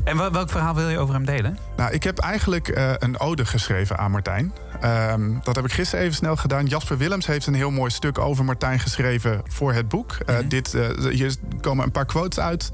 En 0.04 0.16
wel- 0.16 0.32
welk 0.32 0.50
verhaal 0.50 0.74
wil 0.74 0.88
je 0.88 0.98
over 0.98 1.14
hem 1.14 1.24
delen? 1.24 1.58
Nou, 1.76 1.92
ik 1.92 2.02
heb 2.02 2.18
eigenlijk 2.18 2.68
eh, 2.68 2.92
een 2.98 3.18
ode 3.20 3.44
geschreven 3.44 3.98
aan 3.98 4.10
Martijn. 4.10 4.52
Ehm, 4.80 5.30
dat 5.42 5.56
heb 5.56 5.64
ik 5.64 5.72
gisteren 5.72 6.04
even 6.04 6.16
snel 6.16 6.36
gedaan. 6.36 6.66
Jasper 6.66 6.96
Willems 6.98 7.26
heeft 7.26 7.46
een 7.46 7.54
heel 7.54 7.70
mooi 7.70 7.90
stuk 7.90 8.18
over 8.18 8.44
Martijn 8.44 8.78
geschreven 8.80 9.40
voor 9.48 9.72
het 9.72 9.88
boek. 9.88 10.16
Eh, 10.26 10.36
dit, 10.48 10.74
eh, 10.74 10.88
hier 11.10 11.34
komen 11.60 11.84
een 11.84 11.90
paar 11.90 12.06
quotes 12.06 12.38
uit. 12.44 12.70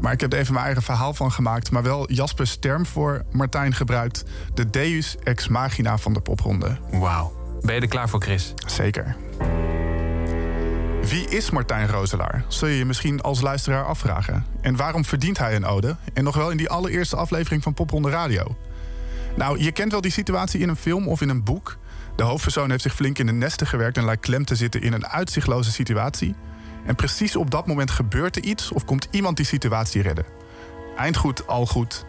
Maar 0.00 0.12
ik 0.12 0.20
heb 0.20 0.32
er 0.32 0.38
even 0.38 0.52
mijn 0.52 0.64
eigen 0.64 0.82
verhaal 0.82 1.14
van 1.14 1.32
gemaakt. 1.32 1.70
Maar 1.70 1.82
wel 1.82 2.12
Jaspers 2.12 2.56
term 2.56 2.86
voor 2.86 3.24
Martijn 3.30 3.74
gebruikt. 3.74 4.24
De 4.54 4.70
deus 4.70 5.16
ex 5.22 5.48
machina 5.48 5.98
van 5.98 6.12
de 6.12 6.20
popronde. 6.20 6.78
Wauw. 6.90 7.32
Ben 7.60 7.74
je 7.74 7.80
er 7.80 7.88
klaar 7.88 8.08
voor, 8.08 8.22
Chris? 8.22 8.54
Zeker. 8.66 9.16
Wie 11.02 11.28
is 11.28 11.50
Martijn 11.50 11.88
Roselaar? 11.88 12.44
Zul 12.48 12.68
je 12.68 12.78
je 12.78 12.84
misschien 12.84 13.20
als 13.20 13.40
luisteraar 13.40 13.84
afvragen. 13.84 14.46
En 14.60 14.76
waarom 14.76 15.04
verdient 15.04 15.38
hij 15.38 15.56
een 15.56 15.64
ode? 15.64 15.96
En 16.12 16.24
nog 16.24 16.36
wel 16.36 16.50
in 16.50 16.56
die 16.56 16.68
allereerste 16.68 17.16
aflevering 17.16 17.62
van 17.62 17.74
Popronde 17.74 18.10
Radio. 18.10 18.56
Nou, 19.36 19.62
je 19.62 19.72
kent 19.72 19.92
wel 19.92 20.00
die 20.00 20.10
situatie 20.10 20.60
in 20.60 20.68
een 20.68 20.76
film 20.76 21.08
of 21.08 21.20
in 21.20 21.28
een 21.28 21.44
boek. 21.44 21.76
De 22.16 22.22
hoofdpersoon 22.22 22.70
heeft 22.70 22.82
zich 22.82 22.94
flink 22.94 23.18
in 23.18 23.26
de 23.26 23.32
nesten 23.32 23.66
gewerkt 23.66 23.96
en 23.96 24.04
lijkt 24.04 24.22
klem 24.22 24.44
te 24.44 24.54
zitten 24.54 24.82
in 24.82 24.92
een 24.92 25.06
uitzichtloze 25.06 25.72
situatie. 25.72 26.34
En 26.84 26.94
precies 26.94 27.36
op 27.36 27.50
dat 27.50 27.66
moment 27.66 27.90
gebeurt 27.90 28.36
er 28.36 28.42
iets 28.42 28.72
of 28.72 28.84
komt 28.84 29.08
iemand 29.10 29.36
die 29.36 29.46
situatie 29.46 30.02
redden. 30.02 30.24
Eindgoed, 30.96 31.46
al 31.46 31.66
goed. 31.66 32.04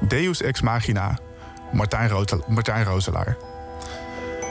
Deus 0.00 0.42
ex 0.42 0.60
machina. 0.60 1.18
Martijn, 1.72 2.08
Rote- 2.08 2.44
Martijn 2.48 2.84
Roselaar. 2.84 3.36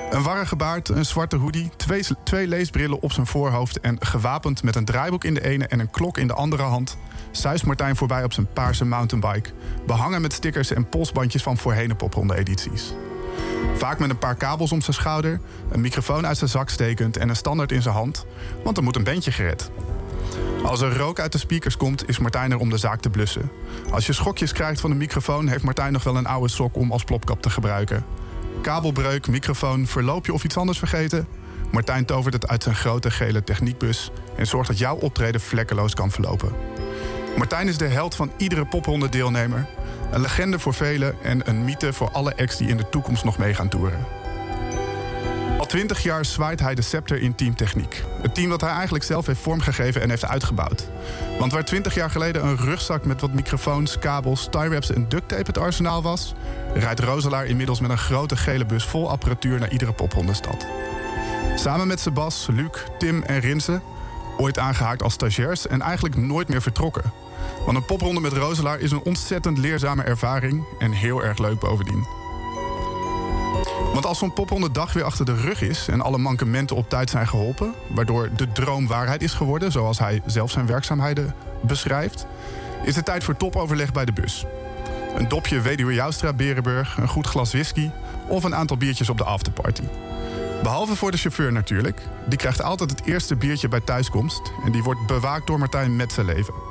Een 0.10 0.24
warrige 0.24 0.56
baard, 0.56 0.90
een 0.90 1.06
zwarte 1.06 1.36
hoodie, 1.36 1.70
twee, 1.78 2.04
twee 2.24 2.48
leesbrillen 2.48 3.02
op 3.02 3.12
zijn 3.12 3.26
voorhoofd... 3.26 3.80
en 3.80 4.06
gewapend 4.06 4.64
met 4.64 4.76
een 4.76 4.86
draaiboek 4.86 5.24
in 5.24 5.34
de 5.34 5.46
ene 5.46 5.68
en 5.68 5.80
een 5.80 5.90
klok 5.90 6.18
in 6.18 6.28
de 6.28 6.34
andere 6.34 6.64
hand... 6.64 6.98
zuist 7.32 7.66
Martijn 7.66 7.96
voorbij 7.96 8.24
op 8.24 8.34
zijn 8.34 8.54
paarse 8.54 8.86
mountainbike... 8.86 9.50
behangen 9.86 10.22
met 10.22 10.34
stickers 10.34 10.72
en 10.72 10.90
polsbandjes 10.90 11.44
van 11.44 11.58
voorheen 11.58 11.96
popronde-edities. 11.96 12.94
Vaak 13.75 13.99
met 13.99 14.10
een 14.10 14.17
paar 14.17 14.36
kabels 14.36 14.71
om 14.71 14.82
zijn 14.82 14.95
schouder, 14.95 15.39
een 15.71 15.82
microfoon 15.82 16.25
uit 16.25 16.38
zijn 16.38 16.49
zak 16.49 16.69
stekend... 16.69 17.17
en 17.17 17.30
een 17.30 17.36
standaard 17.36 17.71
in 17.71 17.82
zijn 17.82 17.95
hand, 17.95 18.25
want 18.63 18.78
er 18.78 18.84
moet 18.84 18.95
een 18.95 19.04
bandje 19.04 19.32
gered. 19.32 19.69
Als 20.63 20.82
er 20.82 20.97
rook 20.97 21.19
uit 21.19 21.32
de 21.32 21.38
speakers 21.38 21.78
komt, 21.78 22.10
is 22.10 22.19
Martijn 22.19 22.52
er 22.52 22.58
om 22.58 22.69
de 22.69 22.78
zaak 22.78 23.02
te 23.02 23.10
blussen. 23.10 23.52
Als 23.91 24.06
je 24.06 24.13
schokjes 24.13 24.54
krijgt 24.54 24.82
van 24.82 24.89
de 24.89 24.95
microfoon... 24.95 25.47
heeft 25.47 25.63
Martijn 25.63 25.93
nog 25.93 26.04
wel 26.04 26.15
een 26.15 26.25
oude 26.25 26.49
sok 26.49 26.75
om 26.75 26.91
als 26.91 27.04
plopkap 27.04 27.41
te 27.41 27.49
gebruiken. 27.49 28.06
Kabelbreuk, 28.62 29.28
microfoon, 29.28 29.88
verloop 29.88 30.25
je 30.25 30.34
of 30.34 30.43
iets 30.43 30.58
anders 30.58 30.78
vergeten? 30.78 31.28
Martijn 31.71 32.06
tovert 32.06 32.34
het 32.34 32.47
uit 32.47 32.63
zijn 32.63 32.75
grote 32.75 33.12
gele 33.12 33.43
techniekbus... 33.43 34.12
en 34.36 34.47
zorgt 34.47 34.67
dat 34.67 34.78
jouw 34.78 34.95
optreden 34.95 35.41
vlekkeloos 35.41 35.93
kan 35.93 36.12
verlopen. 36.12 36.52
Martijn 37.38 37.67
is 37.67 37.78
de 37.78 37.88
held 37.88 38.15
van 38.15 38.32
iedere 38.38 38.65
popronde 38.65 39.10
deelnemer. 39.10 39.67
Een 40.12 40.22
legende 40.22 40.60
voor 40.60 40.74
velen 40.74 41.15
en 41.24 41.50
een 41.50 41.63
mythe 41.63 41.93
voor 41.93 42.10
alle 42.12 42.38
acts 42.38 42.58
die 42.58 42.67
in 42.67 42.78
de 42.78 42.89
toekomst 42.89 43.24
nog 43.24 43.38
mee 43.38 43.54
gaan 43.54 43.69
toeren. 43.69 44.06
Al 45.58 45.65
twintig 45.65 46.04
jaar 46.04 46.26
zwaait 46.26 46.60
hij 46.60 46.76
de 46.76 46.82
scepter 46.82 47.22
in 47.22 47.36
teamtechniek. 47.36 48.04
Het 48.22 48.36
team 48.36 48.50
dat 48.50 48.62
hij 48.62 48.69
eigenlijk 48.69 49.04
zelf 49.04 49.26
heeft 49.26 49.41
vormgegeven 49.41 50.02
en 50.02 50.10
heeft 50.10 50.26
uitgebouwd. 50.26 50.88
Want 51.39 51.52
waar 51.52 51.65
twintig 51.65 51.93
jaar 51.93 52.10
geleden 52.10 52.45
een 52.45 52.58
rugzak 52.58 53.06
met 53.06 53.22
wat 53.22 53.34
microfoons, 53.34 54.00
kabels, 54.00 54.48
tie-wraps 54.50 54.91
en 54.91 55.10
duct 55.10 55.28
tape 55.28 55.43
het 55.45 55.58
arsenaal 55.58 56.02
was... 56.02 56.34
rijdt 56.74 57.00
Roselaar 57.00 57.45
inmiddels 57.45 57.80
met 57.80 57.89
een 57.89 57.98
grote 57.98 58.38
gele 58.38 58.65
bus 58.65 58.86
vol 58.86 59.10
apparatuur 59.10 59.60
naar 59.60 59.72
iedere 59.72 59.93
pophondenstad. 59.93 60.65
Samen 61.56 61.88
met 61.88 62.00
Sebas, 62.00 62.48
Luc, 62.52 62.84
Tim 62.98 63.24
en 63.24 63.39
Rinse, 63.39 63.82
ooit 64.38 64.60
aangehaakt 64.60 65.04
als 65.04 65.13
stagiairs 65.13 65.67
en 65.67 65.82
eigenlijk 65.82 66.15
nooit 66.15 66.48
meer 66.48 66.62
vertrokken. 66.62 67.12
Want 67.65 67.78
een 67.78 67.86
popronde 67.86 68.19
met 68.21 68.34
Roselaar 68.34 68.80
is 68.80 68.91
een 68.91 69.04
ontzettend 69.04 69.58
leerzame 69.58 70.04
ervaring 70.04 70.63
en 70.80 70.91
heel 70.91 71.23
erg 71.23 71.38
leuk 71.38 71.60
bovendien. 71.60 72.08
Want 73.93 74.06
als 74.06 74.17
zo'n 74.17 74.34
popronde 74.34 74.71
dag 74.71 74.93
weer 74.93 75.04
achter 75.04 75.25
de 75.25 75.36
rug 75.36 75.62
is 75.62 75.88
en 75.88 76.02
alle 76.02 76.17
mankementen 76.17 76.75
op 76.75 76.89
tijd 76.89 77.10
zijn 77.10 77.28
geholpen, 77.28 77.73
waardoor 77.88 78.30
de 78.36 78.52
droom 78.52 78.88
waarheid 78.88 79.21
is 79.21 79.34
geworden, 79.34 79.71
zoals 79.71 79.99
hij 79.99 80.21
zelf 80.25 80.52
zijn 80.52 80.65
werkzaamheden 80.65 81.36
beschrijft, 81.62 82.25
is 82.84 82.95
het 82.95 83.06
tijd 83.06 83.23
voor 83.23 83.38
topoverleg 83.38 83.91
bij 83.91 84.06
de 84.06 84.13
bus. 84.13 84.45
Een 85.15 85.28
dopje 85.28 85.62
Weduwe 85.62 85.93
Joustra 85.93 86.34
Berenburg, 86.34 86.97
een 86.97 87.08
goed 87.08 87.28
glas 87.28 87.52
whisky 87.52 87.89
of 88.28 88.43
een 88.43 88.56
aantal 88.56 88.78
biertjes 88.78 89.10
op 89.10 89.17
de 89.17 89.23
afterparty. 89.23 89.84
Behalve 90.63 90.95
voor 90.95 91.12
de 91.12 91.17
chauffeur 91.17 91.52
natuurlijk. 91.52 92.02
Die 92.28 92.38
krijgt 92.38 92.62
altijd 92.62 92.89
het 92.89 93.06
eerste 93.06 93.36
biertje 93.36 93.67
bij 93.67 93.82
thuiskomst 93.82 94.41
en 94.65 94.71
die 94.71 94.84
wordt 94.84 95.06
bewaakt 95.08 95.47
door 95.47 95.60
Martijn 95.60 95.95
met 95.95 96.12
zijn 96.12 96.25
leven. 96.25 96.69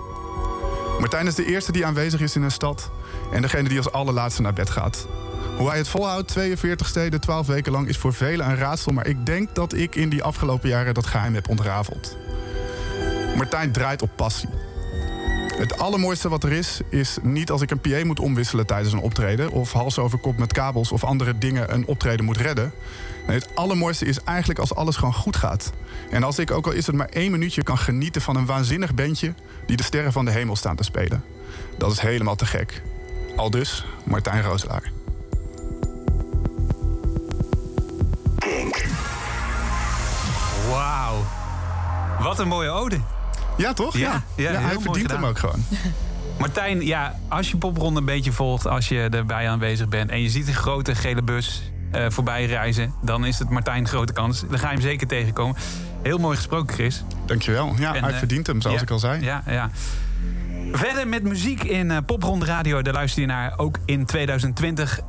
Martijn 0.99 1.27
is 1.27 1.35
de 1.35 1.45
eerste 1.45 1.73
die 1.73 1.87
aanwezig 1.87 2.21
is 2.21 2.37
in 2.37 2.43
een 2.43 2.51
stad 2.51 2.91
en 3.33 3.43
degene 3.43 3.69
die 3.69 3.77
als 3.79 3.93
allerlaatste 3.93 4.43
naar 4.43 4.53
bed 4.53 4.71
gaat. 4.71 5.07
Hoe 5.57 5.69
hij 5.69 5.79
het 5.79 5.89
volhoudt, 5.89 6.29
42 6.29 6.87
steden, 6.87 7.21
12 7.21 7.47
weken 7.47 7.73
lang, 7.73 7.89
is 7.89 7.97
voor 7.97 8.15
velen 8.15 8.49
een 8.49 8.57
raadsel. 8.57 8.93
Maar 8.93 9.07
ik 9.07 9.27
denk 9.27 9.55
dat 9.55 9.73
ik 9.73 9.95
in 9.95 10.09
die 10.09 10.23
afgelopen 10.23 10.69
jaren 10.69 10.95
dat 10.95 11.07
geheim 11.07 11.35
heb 11.35 11.49
ontrafeld. 11.49 12.17
Martijn 13.37 13.73
draait 13.73 14.03
op 14.03 14.11
passie. 14.17 14.49
Het 15.59 15.79
allermooiste 15.79 16.29
wat 16.29 16.45
er 16.45 16.53
is, 16.53 16.81
is 16.89 17.19
niet 17.23 17.51
als 17.51 17.63
ik 17.63 17.71
een 17.71 17.81
PA 17.81 18.05
moet 18.05 18.21
omwisselen 18.21 18.67
tijdens 18.67 18.93
een 18.93 19.01
optreden... 19.01 19.51
of 19.51 19.73
hals 19.73 19.99
over 19.99 20.19
kop 20.19 20.39
met 20.39 20.53
kabels 20.53 20.93
of 20.93 21.05
andere 21.05 21.39
dingen 21.39 21.73
een 21.73 21.87
optreden 21.87 22.25
moet 22.25 22.37
redden. 22.37 22.73
Nee, 23.27 23.37
het 23.37 23.49
allermooiste 23.55 24.05
is 24.05 24.23
eigenlijk 24.25 24.59
als 24.59 24.75
alles 24.75 24.97
gewoon 24.97 25.15
goed 25.15 25.37
gaat. 25.37 25.73
En 26.11 26.23
als 26.23 26.39
ik, 26.39 26.51
ook 26.51 26.67
al 26.67 26.73
is 26.73 26.87
het 26.87 26.97
maar 26.97 27.09
één 27.09 27.31
minuutje, 27.31 27.63
kan 27.63 27.79
genieten 27.79 28.21
van 28.21 28.37
een 28.37 28.47
waanzinnig 28.47 28.95
bandje... 28.95 29.35
die 29.67 29.77
de 29.77 29.83
sterren 29.83 30.13
van 30.13 30.25
de 30.25 30.31
hemel 30.31 30.57
staan 30.57 30.77
te 30.77 30.85
spelen. 30.85 31.25
Dat 31.79 31.93
is 31.93 32.01
helemaal 32.01 32.37
te 32.37 32.47
gek. 32.47 32.83
Al 33.37 33.51
dus, 33.51 33.85
Martijn 34.05 34.43
Rooselaar. 34.43 34.91
Wauw. 40.71 41.25
Wat 42.21 42.39
een 42.39 42.49
mooie 42.49 42.71
ode. 42.71 43.18
Ja, 43.59 43.73
toch? 43.73 43.97
Ja, 43.97 44.23
ja, 44.37 44.51
hij 44.51 44.77
verdient 44.81 45.11
hem 45.11 45.25
ook 45.25 45.39
gewoon. 45.39 45.65
Martijn, 46.39 46.87
ja, 46.87 47.19
als 47.29 47.51
je 47.51 47.57
popronde 47.57 48.01
een 48.01 48.07
beetje 48.07 48.33
volgt, 48.33 48.67
als 48.67 48.89
je 48.89 49.09
erbij 49.11 49.49
aanwezig 49.49 49.89
bent 49.89 50.11
en 50.11 50.23
je 50.23 50.29
ziet 50.29 50.49
een 50.49 50.55
grote 50.55 50.95
gele 50.95 51.23
bus 51.23 51.63
eh, 51.91 52.07
voorbij 52.09 52.47
reizen, 52.47 52.93
dan 53.03 53.25
is 53.25 53.39
het 53.39 53.51
Martijn 53.51 53.89
grote 53.89 54.13
kans. 54.13 54.45
Dan 54.49 54.59
ga 54.59 54.67
je 54.67 54.73
hem 54.73 54.83
zeker 54.83 55.07
tegenkomen. 55.07 55.57
Heel 56.03 56.19
mooi 56.19 56.37
gesproken, 56.37 56.75
Chris. 56.75 57.05
Dankjewel. 57.27 57.75
Ja, 57.79 57.95
En, 57.95 58.03
hij 58.03 58.13
eh, 58.13 58.19
verdient 58.19 58.47
hem, 58.47 58.61
zoals 58.61 58.77
ja, 58.77 58.83
ik 58.83 58.91
al 58.91 58.99
zei. 58.99 59.23
Ja, 59.23 59.43
ja. 59.47 59.71
Verder 60.73 61.09
met 61.09 61.23
muziek 61.23 61.65
in 61.65 61.91
eh, 61.91 61.99
Popronde 62.07 62.45
Radio, 62.45 62.83
daar 62.83 62.95
luister 62.95 63.21
je 63.21 63.27
naar 63.27 63.55
ook 63.57 63.79
in 63.85 64.07
2020. 64.07 65.01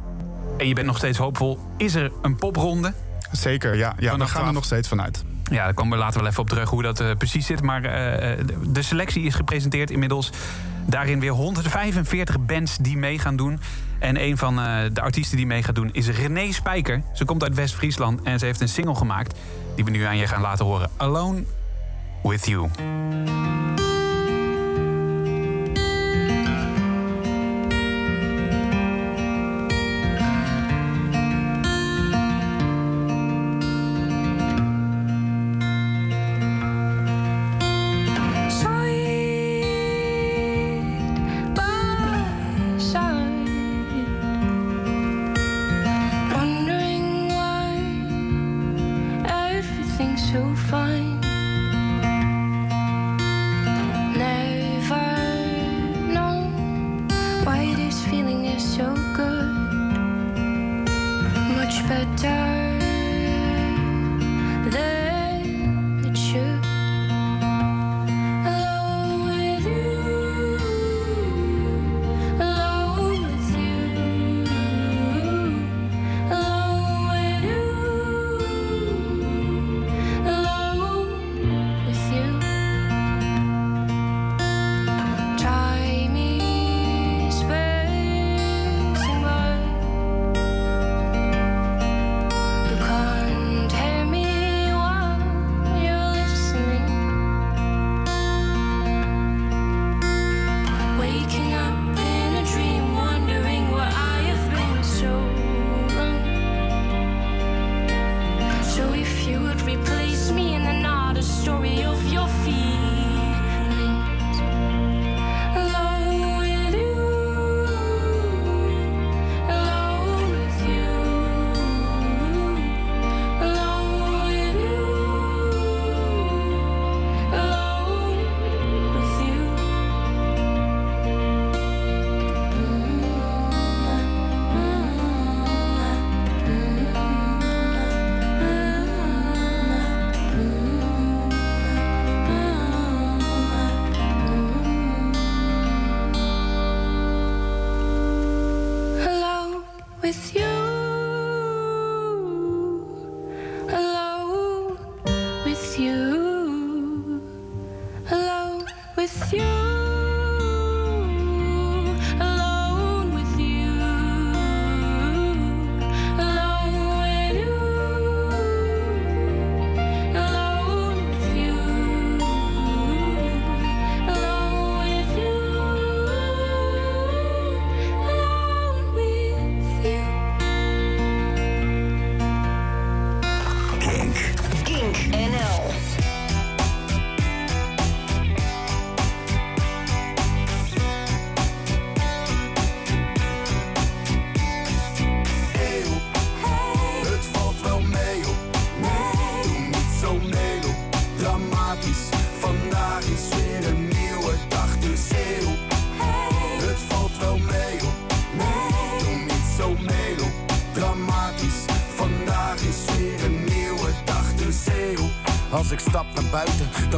En 0.58 0.68
je 0.68 0.74
bent 0.74 0.88
nog 0.88 0.98
steeds 0.98 1.18
hoopvol. 1.18 1.60
Is 1.78 1.96
er 1.96 2.12
een 2.22 2.36
popronde? 2.36 2.94
Zeker, 3.32 3.76
ja. 3.76 3.94
ja 3.98 4.18
we 4.18 4.18
gaan 4.18 4.20
er 4.20 4.28
12. 4.28 4.52
nog 4.52 4.66
steeds 4.66 4.88
vanuit. 4.88 5.24
Ja, 5.50 5.64
daar 5.64 5.74
komen 5.74 5.98
we 5.98 6.04
later 6.04 6.20
wel 6.20 6.30
even 6.30 6.42
op 6.42 6.50
terug 6.50 6.70
hoe 6.70 6.82
dat 6.82 7.00
eh, 7.00 7.12
precies 7.18 7.46
zit. 7.46 7.62
Maar 7.62 7.84
eh, 7.84 8.32
eh, 8.32 8.48
de- 8.68 8.82
selectie 8.82 9.24
is 9.24 9.36
gepresenteerd 9.36 9.92
inmiddels. 9.92 10.32
Daarin 10.86 11.20
weer 11.20 11.32
145 11.32 12.40
bands 12.40 12.78
die 12.78 12.98
mee 12.98 13.20
gaan 13.20 13.36
doen. 13.36 13.60
En 14.00 14.22
een 14.24 14.38
van 14.38 14.56
de 14.94 15.02
artiesten 15.02 15.38
die 15.38 15.46
mee 15.46 15.64
gaat 15.64 15.76
doen 15.76 15.90
is 15.92 16.08
René 16.10 16.52
Spijker. 16.52 17.02
Ze 17.14 17.26
komt 17.26 17.44
uit 17.44 17.56
West-Friesland 17.56 18.22
en 18.24 18.40
ze 18.40 18.46
heeft 18.46 18.62
een 18.62 18.70
single 18.70 18.96
gemaakt... 18.96 19.40
die 19.76 19.86
we 19.86 19.92
nu 19.92 20.04
aan 20.04 20.18
je 20.18 20.28
gaan 20.28 20.42
laten 20.42 20.66
horen. 20.66 20.90
Alone 20.98 21.44
With 22.24 22.46
You. 22.46 22.70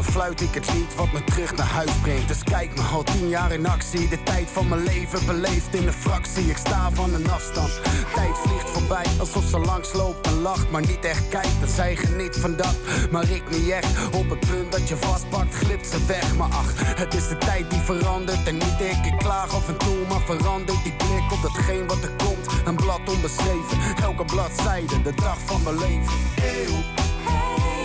Dan 0.02 0.12
fluit 0.12 0.42
ik 0.42 0.54
het 0.54 0.74
lied 0.74 0.96
wat 0.96 1.12
me 1.12 1.24
terug 1.24 1.56
naar 1.56 1.68
huis 1.68 1.92
brengt. 2.02 2.28
Dus 2.28 2.44
kijk 2.44 2.76
me, 2.76 2.82
al 2.82 3.04
tien 3.04 3.30
jaar 3.30 3.52
in 3.52 3.66
actie. 3.66 4.10
De 4.10 4.24
tijd 4.24 4.50
van 4.50 4.68
mijn 4.68 4.84
leven 4.84 5.26
beleefd 5.26 5.76
in 5.76 5.88
een 5.88 5.94
fractie. 5.94 6.50
Ik 6.50 6.58
sta 6.58 6.92
van 6.94 7.14
een 7.14 7.30
afstand. 7.30 7.82
Tijd 8.14 8.38
vliegt 8.44 8.70
voorbij, 8.70 9.06
alsof 9.20 9.44
ze 9.44 9.60
langs 9.60 9.94
loopt 9.94 10.28
en 10.28 10.42
lacht, 10.42 10.72
maar 10.72 10.82
niet 10.82 11.06
echt 11.06 11.28
kijkt. 11.28 11.60
Dat 11.60 11.70
zij 11.70 11.96
geniet 11.96 12.36
van 12.36 12.56
dat, 12.56 12.76
maar 13.12 13.30
ik 13.30 13.44
niet 13.50 13.70
echt. 13.70 14.16
Op 14.16 14.30
het 14.30 14.40
punt 14.40 14.72
dat 14.72 14.90
je 14.90 14.98
vastpakt, 14.98 15.56
glipt 15.56 15.88
ze 15.88 16.06
weg. 16.06 16.36
Maar 16.36 16.50
ach, 16.50 16.72
het 16.76 17.14
is 17.14 17.28
de 17.28 17.38
tijd 17.38 17.70
die 17.70 17.80
verandert 17.80 18.48
en 18.48 18.54
niet 18.54 18.80
ik. 18.80 19.06
Ik 19.06 19.18
klaag 19.18 19.56
af 19.56 19.68
en 19.68 19.78
toe, 19.78 19.98
maar 20.08 20.22
verandert 20.22 20.84
die 20.84 20.94
blik 20.94 21.32
op 21.32 21.42
datgene 21.42 21.86
wat 21.86 22.04
er 22.04 22.16
komt. 22.26 22.48
Een 22.66 22.76
blad 22.76 23.02
onbeschreven, 23.10 23.78
elke 24.02 24.26
bladzijde, 24.26 25.02
de 25.02 25.14
dag 25.16 25.38
van 25.46 25.64
mijn 25.64 25.80
leven. 25.80 26.14
Eeuw, 26.36 26.78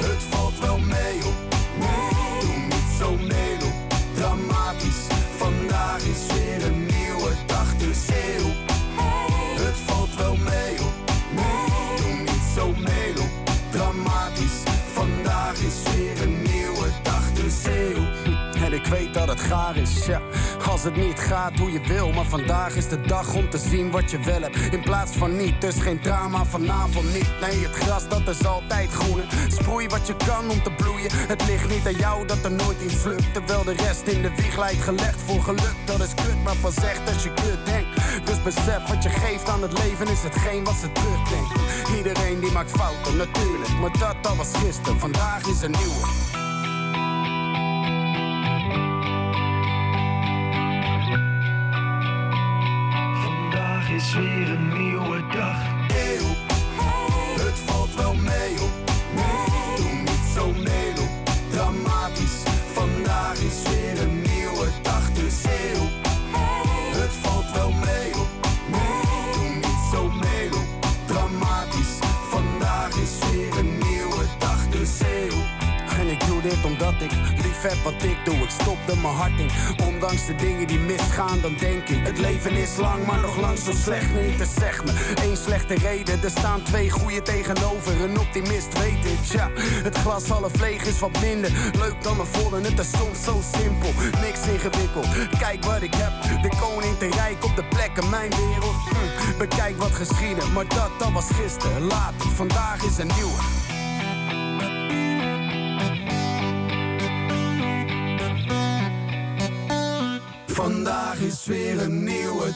het 0.08 0.22
valt 0.30 0.58
wel 0.58 0.78
mee 0.78 1.16
op. 1.24 1.45
Zo 2.98 3.16
melo, 3.16 3.70
dramatisch. 4.14 5.06
Vandaag 5.36 5.98
is 5.98 6.26
weer 6.32 6.66
een 6.66 6.86
nieuwe 6.86 7.32
dag, 7.46 7.76
dus 7.76 8.08
eeuw. 8.08 8.65
Ik 18.86 18.92
weet 18.92 19.14
dat 19.14 19.28
het 19.28 19.40
gaar 19.40 19.76
is, 19.76 20.06
ja. 20.06 20.20
Als 20.70 20.84
het 20.84 20.96
niet 20.96 21.18
gaat 21.18 21.58
hoe 21.58 21.72
je 21.72 21.80
wil, 21.80 22.12
maar 22.12 22.24
vandaag 22.24 22.74
is 22.74 22.88
de 22.88 23.00
dag 23.00 23.34
om 23.34 23.50
te 23.50 23.58
zien 23.58 23.90
wat 23.90 24.10
je 24.10 24.18
wel 24.18 24.40
hebt. 24.40 24.56
In 24.56 24.80
plaats 24.80 25.12
van 25.12 25.36
niet, 25.36 25.60
dus 25.60 25.74
geen 25.76 26.00
drama 26.00 26.44
vanavond 26.44 27.12
niet. 27.14 27.30
Nee, 27.40 27.62
het 27.66 27.74
gras 27.74 28.08
dat 28.08 28.28
is 28.28 28.46
altijd 28.46 28.90
groener. 28.90 29.26
Sproei 29.48 29.88
wat 29.88 30.06
je 30.06 30.16
kan 30.16 30.50
om 30.50 30.62
te 30.62 30.70
bloeien. 30.70 31.10
Het 31.12 31.46
ligt 31.46 31.68
niet 31.68 31.86
aan 31.86 31.96
jou 31.96 32.26
dat 32.26 32.44
er 32.44 32.50
nooit 32.50 32.82
iets 32.82 33.04
lukt. 33.04 33.32
Terwijl 33.32 33.64
de 33.64 33.74
rest 33.74 34.02
in 34.02 34.22
de 34.22 34.30
wieg 34.36 34.56
lijkt 34.58 34.82
gelegd 34.82 35.20
voor 35.26 35.42
geluk. 35.42 35.76
Dat 35.84 36.00
is 36.00 36.14
kut, 36.14 36.42
maar 36.44 36.56
pas 36.56 36.76
echt 36.76 37.08
als 37.14 37.22
je 37.22 37.32
kut 37.34 37.58
denkt. 37.64 38.26
Dus 38.26 38.42
besef 38.42 38.88
wat 38.88 39.02
je 39.02 39.08
geeft 39.08 39.48
aan 39.48 39.62
het 39.62 39.72
leven 39.82 40.08
is 40.08 40.22
hetgeen 40.22 40.64
wat 40.64 40.74
ze 40.74 40.92
terugdenken. 40.92 41.60
Iedereen 41.96 42.40
die 42.40 42.52
maakt 42.52 42.70
fouten, 42.70 43.16
natuurlijk. 43.16 43.70
Maar 43.80 43.98
dat, 43.98 44.16
dat 44.22 44.36
was 44.36 44.50
gisteren, 44.54 44.98
vandaag 44.98 45.46
is 45.46 45.62
een 45.62 45.70
nieuwe. 45.70 46.25
Weer 54.16 54.48
een 54.50 54.68
nieuwe 54.68 55.20
dag. 55.36 55.56
Eeuw, 55.88 56.28
het 57.44 57.58
valt 57.66 57.94
wel 57.94 58.14
mee 58.14 58.52
op. 58.62 58.74
Doe 59.76 59.92
niet 59.92 60.26
zo 60.34 60.52
melo, 60.52 61.06
dramatisch. 61.50 62.42
Vandaag 62.72 63.34
is 63.34 63.62
weer 63.70 64.02
een 64.02 64.22
nieuwe 64.22 64.68
dag, 64.82 65.12
dus 65.12 65.44
eeuw. 65.44 65.84
Het 67.00 67.12
valt 67.22 67.52
wel 67.52 67.72
mee 67.72 68.10
op. 68.14 68.28
Doe 69.32 69.48
niet 69.54 69.82
zo 69.92 70.08
melo, 70.08 70.60
dramatisch. 71.06 71.94
Vandaag 72.30 72.88
is 72.88 73.30
weer 73.30 73.58
een 73.58 73.78
nieuwe 73.78 74.24
dag, 74.38 74.68
dus 74.68 75.00
eeuw. 75.00 75.38
En 75.98 76.08
ik 76.08 76.26
doe 76.26 76.42
dit 76.42 76.64
omdat 76.64 76.94
ik 77.00 77.35
heb 77.68 77.82
wat 77.82 78.02
ik 78.02 78.18
doe. 78.24 78.34
Ik 78.34 78.50
stop 78.50 78.78
er 78.88 78.98
mijn 78.98 79.14
hart 79.14 79.38
in. 79.38 79.50
Ondanks 79.86 80.26
de 80.26 80.34
dingen 80.34 80.66
die 80.66 80.78
misgaan, 80.78 81.40
dan 81.40 81.54
denk 81.58 81.88
ik. 81.88 82.06
Het 82.06 82.18
leven 82.18 82.52
is 82.52 82.76
lang, 82.76 83.06
maar 83.06 83.20
nog 83.20 83.36
lang 83.40 83.58
zo 83.58 83.72
slecht 83.72 84.14
niet. 84.14 84.38
Dus 84.38 84.54
zeg 84.54 84.84
me, 84.84 84.92
één 85.22 85.36
slechte 85.36 85.74
reden. 85.74 86.22
Er 86.22 86.30
staan 86.30 86.62
twee 86.62 86.90
goede 86.90 87.22
tegenover. 87.22 88.00
Een 88.00 88.18
optimist 88.18 88.78
weet 88.78 89.04
het, 89.04 89.30
ja. 89.30 89.50
Het 89.82 89.98
glas 89.98 90.28
half 90.28 90.60
leeg 90.60 90.84
is 90.84 90.98
wat 90.98 91.20
minder. 91.20 91.50
Leuk 91.78 92.02
dan 92.02 92.20
een 92.20 92.26
vol 92.26 92.56
en 92.56 92.64
het 92.64 92.78
is 92.78 92.90
soms 92.90 93.24
zo 93.24 93.40
simpel. 93.58 93.90
Niks 94.20 94.46
ingewikkeld. 94.46 95.06
Kijk 95.38 95.64
wat 95.64 95.82
ik 95.82 95.94
heb. 95.94 96.42
De 96.42 96.56
koning 96.60 96.98
te 96.98 97.08
rijk 97.10 97.44
op 97.44 97.56
de 97.56 97.64
plekken, 97.64 98.10
mijn 98.10 98.30
wereld. 98.30 98.76
Hm, 98.88 99.38
Bekijk 99.38 99.78
wat 99.78 99.92
geschieden, 99.92 100.52
maar 100.52 100.68
dat, 100.68 100.90
dat 100.98 101.12
was 101.12 101.26
gisteren. 101.30 101.82
Later, 101.82 102.30
vandaag 102.34 102.82
is 102.84 102.98
een 102.98 103.10
nieuwe. 103.16 103.55
Is 111.26 111.44
weer 111.44 111.82
een 111.82 112.04
nieuwe 112.04 112.52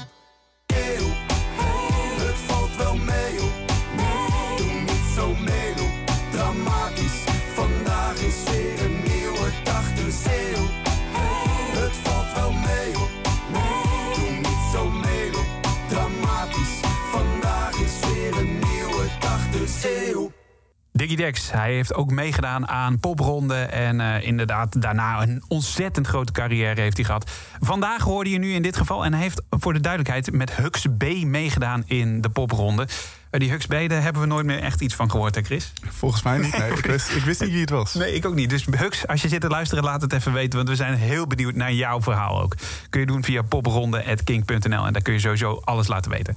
Diggy 21.01 21.17
Dex, 21.17 21.51
hij 21.51 21.75
heeft 21.75 21.95
ook 21.95 22.11
meegedaan 22.11 22.69
aan 22.69 22.99
popronden. 22.99 23.73
En 23.73 24.01
eh, 24.01 24.27
inderdaad, 24.27 24.83
daarna 24.83 25.23
een 25.23 25.43
ontzettend 25.49 26.07
grote 26.07 26.33
carrière 26.33 26.81
heeft 26.81 26.97
hij 26.97 27.07
gehad. 27.07 27.31
Vandaag 27.61 28.03
hoorde 28.03 28.31
je 28.31 28.39
nu 28.39 28.53
in 28.53 28.63
dit 28.63 28.77
geval. 28.77 29.05
En 29.05 29.13
hij 29.13 29.23
heeft 29.23 29.43
voor 29.51 29.73
de 29.73 29.81
duidelijkheid 29.81 30.33
met 30.33 30.57
Hux 30.57 30.87
B 30.99 31.05
meegedaan 31.25 31.83
in 31.87 32.21
de 32.21 32.29
popronde. 32.29 32.89
Eh, 33.31 33.41
die 33.41 33.51
Hux 33.51 33.67
B, 33.67 33.71
daar 33.71 34.03
hebben 34.03 34.23
we 34.23 34.29
nooit 34.29 34.47
meer 34.47 34.61
echt 34.61 34.81
iets 34.81 34.95
van 34.95 35.11
gehoord, 35.11 35.35
hè 35.35 35.43
Chris? 35.43 35.73
Volgens 35.89 36.23
mij 36.23 36.39
niet. 36.39 36.59
Nee, 36.59 36.71
ik, 36.79 36.87
wist, 36.87 37.11
ik 37.11 37.23
wist 37.23 37.41
niet 37.41 37.51
wie 37.51 37.61
het 37.61 37.71
was. 37.71 37.95
Nee, 37.95 38.15
ik 38.15 38.27
ook 38.27 38.35
niet. 38.35 38.51
Dus 38.51 38.65
Hux, 38.71 39.07
als 39.07 39.23
je 39.23 39.29
zit 39.29 39.41
te 39.41 39.49
luisteren, 39.49 39.85
laat 39.85 40.03
het 40.03 40.13
even 40.13 40.33
weten. 40.33 40.57
Want 40.57 40.69
we 40.69 40.77
zijn 40.77 40.95
heel 40.95 41.27
benieuwd 41.27 41.55
naar 41.55 41.73
jouw 41.73 42.03
verhaal 42.03 42.43
ook. 42.43 42.55
Kun 42.91 43.01
je 43.01 43.07
doen 43.07 43.25
via 43.25 43.43
popronde.king.nl. 43.43 44.87
En 44.87 44.93
daar 44.93 45.03
kun 45.03 45.13
je 45.13 45.21
sowieso 45.21 45.61
alles 45.65 45.89
laten 45.89 46.11
weten. 46.11 46.37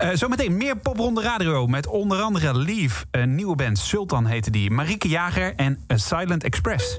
Eh, 0.00 0.08
zometeen 0.12 0.56
meer 0.56 0.76
popronde 0.76 1.22
radio 1.22 1.66
met 1.66 1.86
onder 1.86 2.20
andere 2.20 2.58
Leave, 2.58 3.04
een 3.10 3.34
nieuwe 3.34 3.56
band, 3.56 3.78
Sultan 3.78 4.26
heette 4.26 4.50
die, 4.50 4.70
Marieke 4.70 5.08
Jager 5.08 5.54
en 5.56 5.84
A 5.92 5.96
Silent 5.96 6.44
Express. 6.44 6.96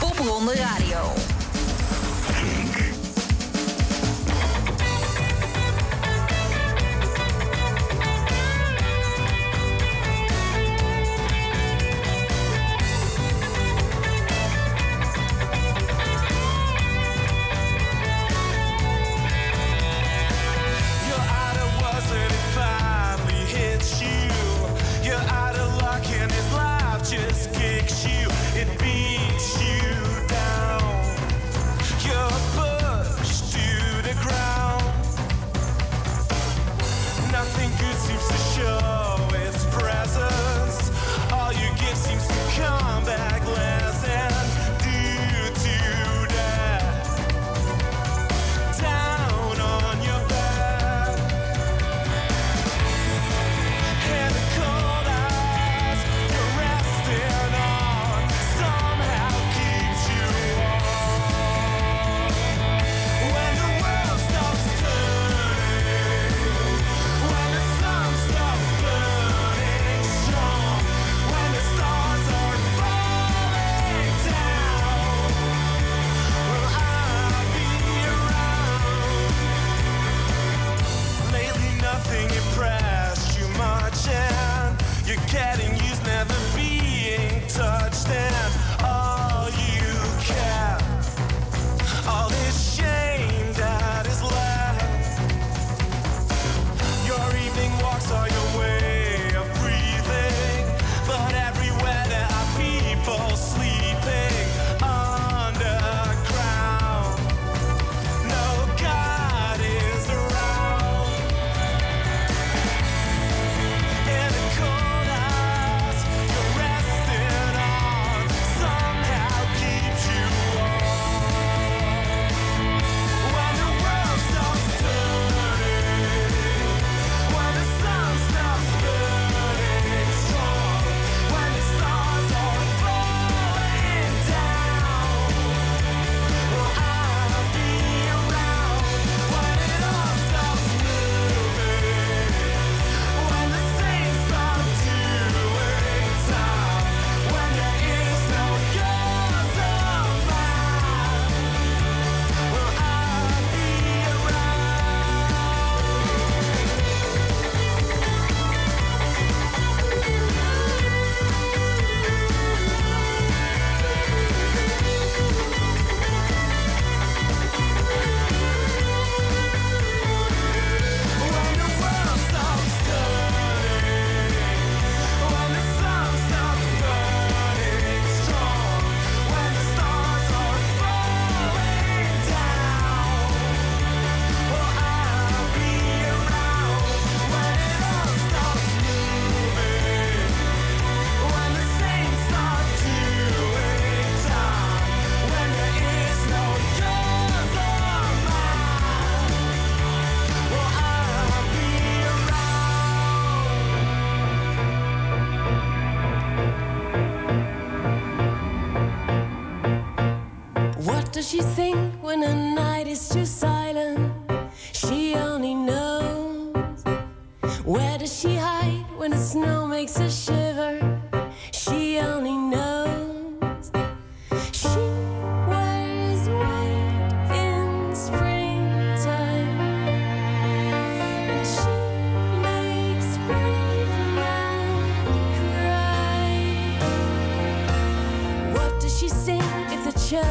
Popronde 0.00 0.54
Radio. 0.54 1.29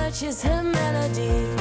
The 0.09 0.15
church 0.15 0.23
is 0.23 0.41
her 0.41 0.63
melody? 0.63 1.58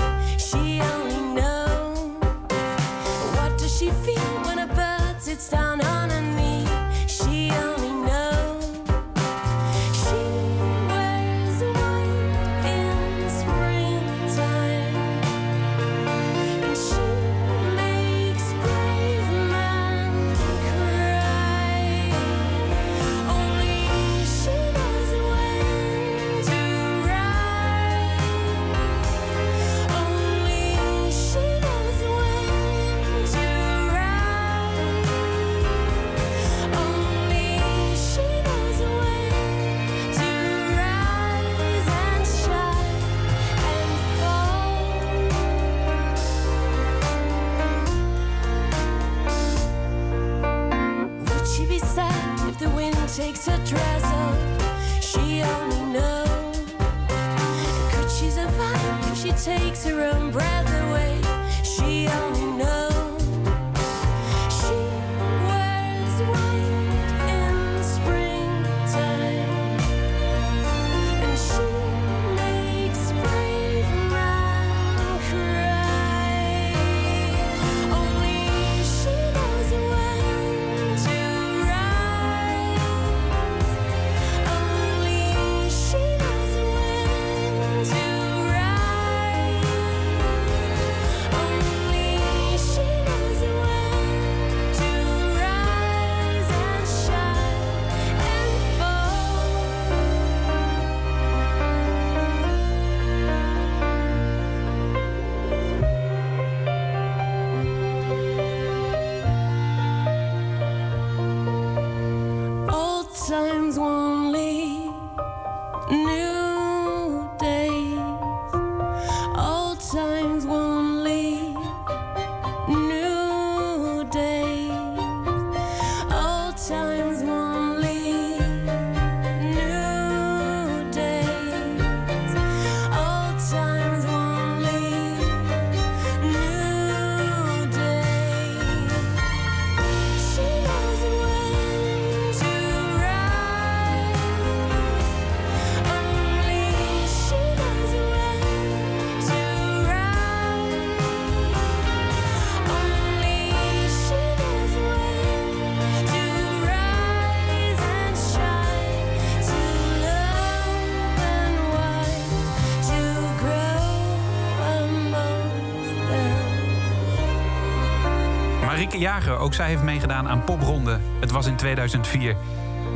Marieke 168.98 169.16
Jager, 169.16 169.38
ook 169.38 169.54
zij 169.54 169.68
heeft 169.68 169.82
meegedaan 169.82 170.28
aan 170.28 170.44
Popronde. 170.44 170.98
Het 171.20 171.30
was 171.30 171.46
in 171.46 171.56
2004. 171.56 172.36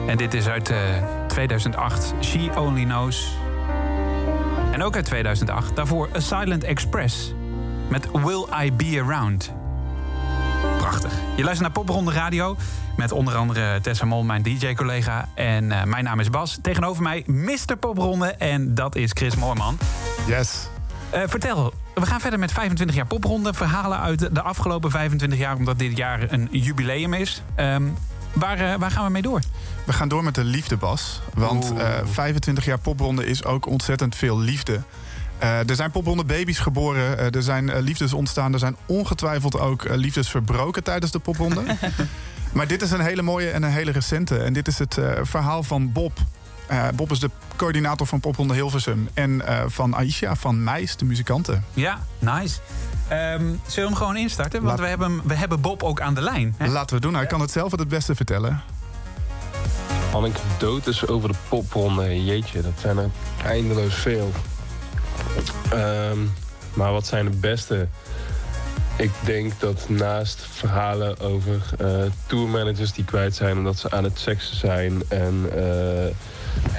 En 0.07 0.17
dit 0.17 0.35
is 0.35 0.49
uit 0.49 0.71
eh, 0.71 0.79
2008. 1.29 2.15
She 2.21 2.51
Only 2.57 2.85
Knows. 2.85 3.37
En 4.73 4.83
ook 4.83 4.95
uit 4.95 5.05
2008. 5.05 5.77
Daarvoor 5.77 6.09
A 6.17 6.21
Silent 6.21 6.65
Express. 6.65 7.35
Met 7.89 8.09
Will 8.13 8.47
I 8.63 8.73
Be 8.73 9.03
Around. 9.05 9.53
Prachtig. 10.79 11.13
Je 11.37 11.43
luistert 11.43 11.61
naar 11.61 11.85
Popronde 11.85 12.13
Radio. 12.13 12.57
Met 12.97 13.13
onder 13.13 13.35
andere 13.35 13.81
Tessa 13.81 14.05
Mol, 14.05 14.23
mijn 14.23 14.43
DJ-collega. 14.43 15.29
En 15.35 15.73
eh, 15.73 15.85
mijn 15.85 16.05
naam 16.05 16.21
is 16.21 16.31
Bas. 16.31 16.59
Tegenover 16.63 17.03
mij 17.03 17.23
Mr. 17.27 17.77
Popronde. 17.81 18.27
En 18.27 18.75
dat 18.75 18.97
is 18.97 19.11
Chris 19.15 19.37
Moorman. 19.37 19.79
Yes. 20.27 20.72
Eh, 21.13 21.23
vertel, 21.27 21.73
we 21.95 22.07
gaan 22.07 22.21
verder 22.21 22.39
met 22.39 22.53
25 22.53 22.97
jaar 22.97 23.07
popronde. 23.07 23.55
Verhalen 23.55 23.99
uit 24.01 24.35
de 24.35 24.43
afgelopen 24.43 24.91
25 24.91 25.39
jaar, 25.39 25.57
omdat 25.57 25.79
dit 25.79 25.97
jaar 25.97 26.33
een 26.33 26.49
jubileum 26.51 27.15
is. 27.15 27.43
Ehm, 27.55 27.83
waar, 28.33 28.59
eh, 28.59 28.75
waar 28.79 28.91
gaan 28.91 29.05
we 29.05 29.11
mee 29.11 29.23
door? 29.23 29.41
We 29.87 29.93
gaan 29.93 30.09
door 30.09 30.25
met 30.25 30.35
de 30.35 30.45
liefdebas. 30.45 31.21
Want 31.35 31.73
eh, 31.77 31.89
25 32.05 32.65
jaar 32.65 32.79
popronde 32.79 33.27
is 33.27 33.45
ook 33.45 33.67
ontzettend 33.67 34.17
veel 34.17 34.39
liefde. 34.39 34.81
Eh, 35.39 35.69
er 35.69 35.75
zijn 35.75 35.91
popronde 35.91 36.25
baby's 36.25 36.59
geboren, 36.59 37.19
eh, 37.19 37.35
er 37.35 37.43
zijn 37.43 37.71
eh, 37.71 37.83
liefdes 37.83 38.13
ontstaan... 38.13 38.53
er 38.53 38.59
zijn 38.59 38.77
ongetwijfeld 38.87 39.59
ook 39.59 39.85
eh, 39.85 39.97
liefdes 39.97 40.29
verbroken 40.29 40.83
tijdens 40.85 41.13
de 41.13 41.19
popronde. 41.19 41.63
maar 42.55 42.67
dit 42.67 42.83
is 42.83 42.91
een 42.91 43.01
hele 43.01 43.23
mooie 43.23 43.51
en 43.51 43.63
een 43.63 43.71
hele 43.71 43.91
recente. 43.91 44.39
En 44.39 44.53
dit 44.53 44.69
is 44.69 44.79
het 44.79 44.99
eh, 44.99 45.11
verhaal 45.23 45.63
van 45.63 45.93
Bob. 45.93 46.19
Eh, 46.67 46.89
Bob 46.95 47.11
is 47.11 47.19
de 47.19 47.31
coördinator 47.57 48.07
van 48.07 48.21
popronde 48.21 48.55
Hilversum. 48.55 49.09
En 49.15 49.47
eh, 49.47 49.63
van 49.67 49.95
Aisha 49.95 50.35
van 50.37 50.65
Meis, 50.65 50.97
de 50.97 51.05
muzikanten. 51.05 51.65
Ja, 51.75 51.99
nice. 52.19 52.59
Ehm, 53.09 53.41
zullen 53.41 53.59
we 53.67 53.81
hem 53.81 53.95
gewoon 53.95 54.17
instarten? 54.17 54.63
Want 54.63 54.71
Laat- 54.73 54.81
we, 54.81 54.87
hebben, 54.87 55.21
we 55.25 55.35
hebben 55.35 55.61
Bob 55.61 55.83
ook 55.83 56.01
aan 56.01 56.15
de 56.15 56.21
lijn. 56.23 56.55
hè? 56.59 56.67
Laten 56.69 56.97
we 56.97 57.03
doen. 57.03 57.15
Hij 57.15 57.27
kan 57.27 57.41
het 57.41 57.51
zelf 57.51 57.71
het 57.71 57.89
beste 57.89 58.15
vertellen. 58.15 58.61
Anekdotes 60.15 61.07
over 61.07 61.29
de 61.29 61.35
popronde, 61.49 62.25
jeetje, 62.25 62.61
dat 62.63 62.73
zijn 62.81 62.99
er 62.99 63.11
eindeloos 63.45 63.95
veel. 63.95 64.33
Ehm, 65.71 66.19
maar 66.75 66.93
wat 66.93 67.07
zijn 67.07 67.25
de 67.25 67.37
beste? 67.37 67.89
Ik 68.97 69.11
denk 69.25 69.53
dat 69.61 69.89
naast 69.89 70.47
verhalen 70.51 71.21
over 71.21 71.61
eh, 71.79 71.89
tourmanagers 72.27 72.93
die 72.93 73.05
kwijt 73.05 73.35
zijn 73.35 73.57
omdat 73.59 73.79
ze 73.79 73.91
aan 73.91 74.05
het 74.05 74.19
seksen 74.19 74.57
zijn 74.57 75.03
en 75.09 75.45
eh, 75.55 76.15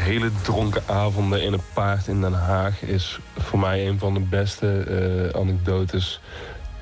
hele 0.03 0.32
dronken 0.41 0.84
avonden 0.88 1.43
in 1.43 1.53
een 1.53 1.61
paard 1.74 2.07
in 2.07 2.21
Den 2.21 2.34
Haag 2.34 2.82
is 2.82 3.19
voor 3.38 3.59
mij 3.59 3.88
een 3.88 3.99
van 3.99 4.13
de 4.13 4.19
beste 4.19 4.80
eh, 4.80 5.39
anekdotes. 5.41 6.21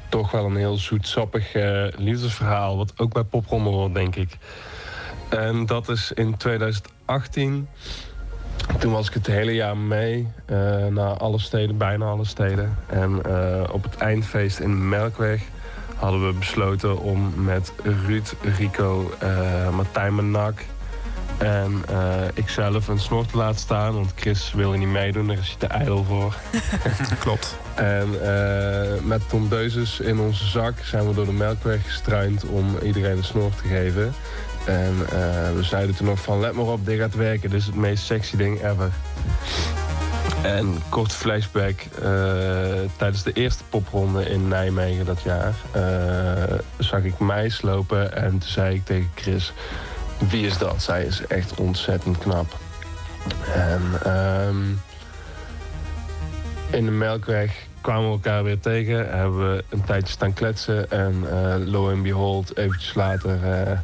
Toch 0.10 0.32
wel 0.32 0.46
een 0.46 0.56
heel 0.56 0.78
zoetsappig 0.78 1.54
eh, 1.54 1.86
liefdesverhaal, 1.98 2.78
wat 2.78 2.94
ook 2.98 3.14
bij 3.14 3.24
popronde 3.24 3.70
hoort, 3.70 3.94
denk 3.94 4.16
ik. 4.16 4.38
En 5.30 5.66
dat 5.66 5.90
is 5.90 6.12
in 6.12 6.38
2018 6.38 7.68
toen 8.80 8.92
was 8.92 9.08
ik 9.08 9.14
het 9.14 9.28
hele 9.28 9.54
jaar 9.54 9.78
mee 9.78 10.28
eh, 10.46 10.86
naar 10.86 11.18
alle 11.18 11.40
steden, 11.40 11.78
bijna 11.78 12.06
alle 12.06 12.26
steden. 12.26 12.78
En 12.88 13.18
op 13.72 13.84
het 13.84 13.98
eindfeest 13.98 14.60
in 14.60 14.90
Melkweg 14.90 15.42
hadden 15.96 16.28
we 16.28 16.34
besloten 16.34 17.00
om 17.00 17.44
met 17.44 17.74
Ruud, 17.84 18.34
Rico, 18.58 19.12
Martijn 19.72 20.16
Menak 20.16 20.64
en 21.42 21.84
eh 21.88 22.22
ikzelf 22.34 22.88
een 22.88 23.00
snor 23.00 23.26
te 23.26 23.38
laten 23.38 23.60
staan. 23.60 23.94
Want 23.94 24.12
Chris 24.16 24.54
wil 24.54 24.72
er 24.72 24.78
niet 24.78 24.88
meedoen, 24.88 25.28
daar 25.28 25.38
is 25.38 25.48
hij 25.48 25.58
te 25.58 25.76
ijdel 25.76 26.04
voor. 26.04 26.36
Klopt. 27.24 27.58
En 27.76 28.08
eh, 28.24 29.02
met 29.04 29.30
Tom 29.30 29.50
Deuzes 29.50 30.00
in 30.00 30.20
onze 30.20 30.48
zak 30.48 30.74
zijn 30.84 31.08
we 31.08 31.14
door 31.14 31.26
de 31.26 31.32
Melkweg 31.32 31.84
gestruind 31.84 32.46
om 32.46 32.78
iedereen 32.84 33.18
een 33.18 33.24
snor 33.24 33.52
te 33.56 33.68
geven. 33.68 34.14
En 34.66 34.96
eh, 35.10 35.56
we 35.56 35.64
zeiden 35.64 35.96
toen 35.96 36.08
nog 36.08 36.22
van 36.22 36.40
let 36.40 36.54
maar 36.54 36.66
op, 36.66 36.86
dit 36.86 37.00
gaat 37.00 37.16
werken. 37.16 37.50
Dit 37.50 37.60
is 37.60 37.66
het 37.66 37.76
meest 37.76 38.04
sexy 38.04 38.38
ding 38.38 38.64
ever. 38.64 38.92
En 40.42 40.82
kort 40.90 41.14
flashback, 41.14 41.82
tijdens 42.98 43.24
de 43.24 43.34
eerste 43.34 43.64
popronde 43.70 44.30
in 44.30 44.48
Nijmegen 44.48 45.06
dat 45.06 45.22
jaar... 45.22 45.54
zag 46.78 47.04
ik 47.04 47.20
meis 47.20 47.62
lopen 47.62 48.16
en 48.16 48.30
toen 48.30 48.50
zei 48.50 48.76
ik 48.76 48.86
tegen 48.86 49.10
Chris... 49.16 49.54
wie 50.30 50.46
is 50.46 50.58
dat? 50.58 50.82
Zij 50.82 51.06
is 51.06 51.28
echt 51.28 51.54
ontzettend 51.56 52.18
knap. 52.18 52.58
En 53.54 53.82
ehm, 54.04 54.70
in 56.70 56.86
de 56.86 56.92
Melkweg 56.92 57.68
kwamen 57.82 58.06
we 58.06 58.12
elkaar 58.12 58.44
weer 58.44 58.60
tegen. 58.60 59.10
Hebben 59.10 59.56
we 59.56 59.64
een 59.70 59.84
tijdje 59.84 60.14
staan 60.14 60.34
kletsen. 60.34 60.92
En 60.92 61.24
eh 61.32 61.56
lo 61.58 61.90
en 61.90 62.02
behold, 62.02 62.58
eventjes 62.58 62.94
later 62.94 63.54
eh, 63.54 63.80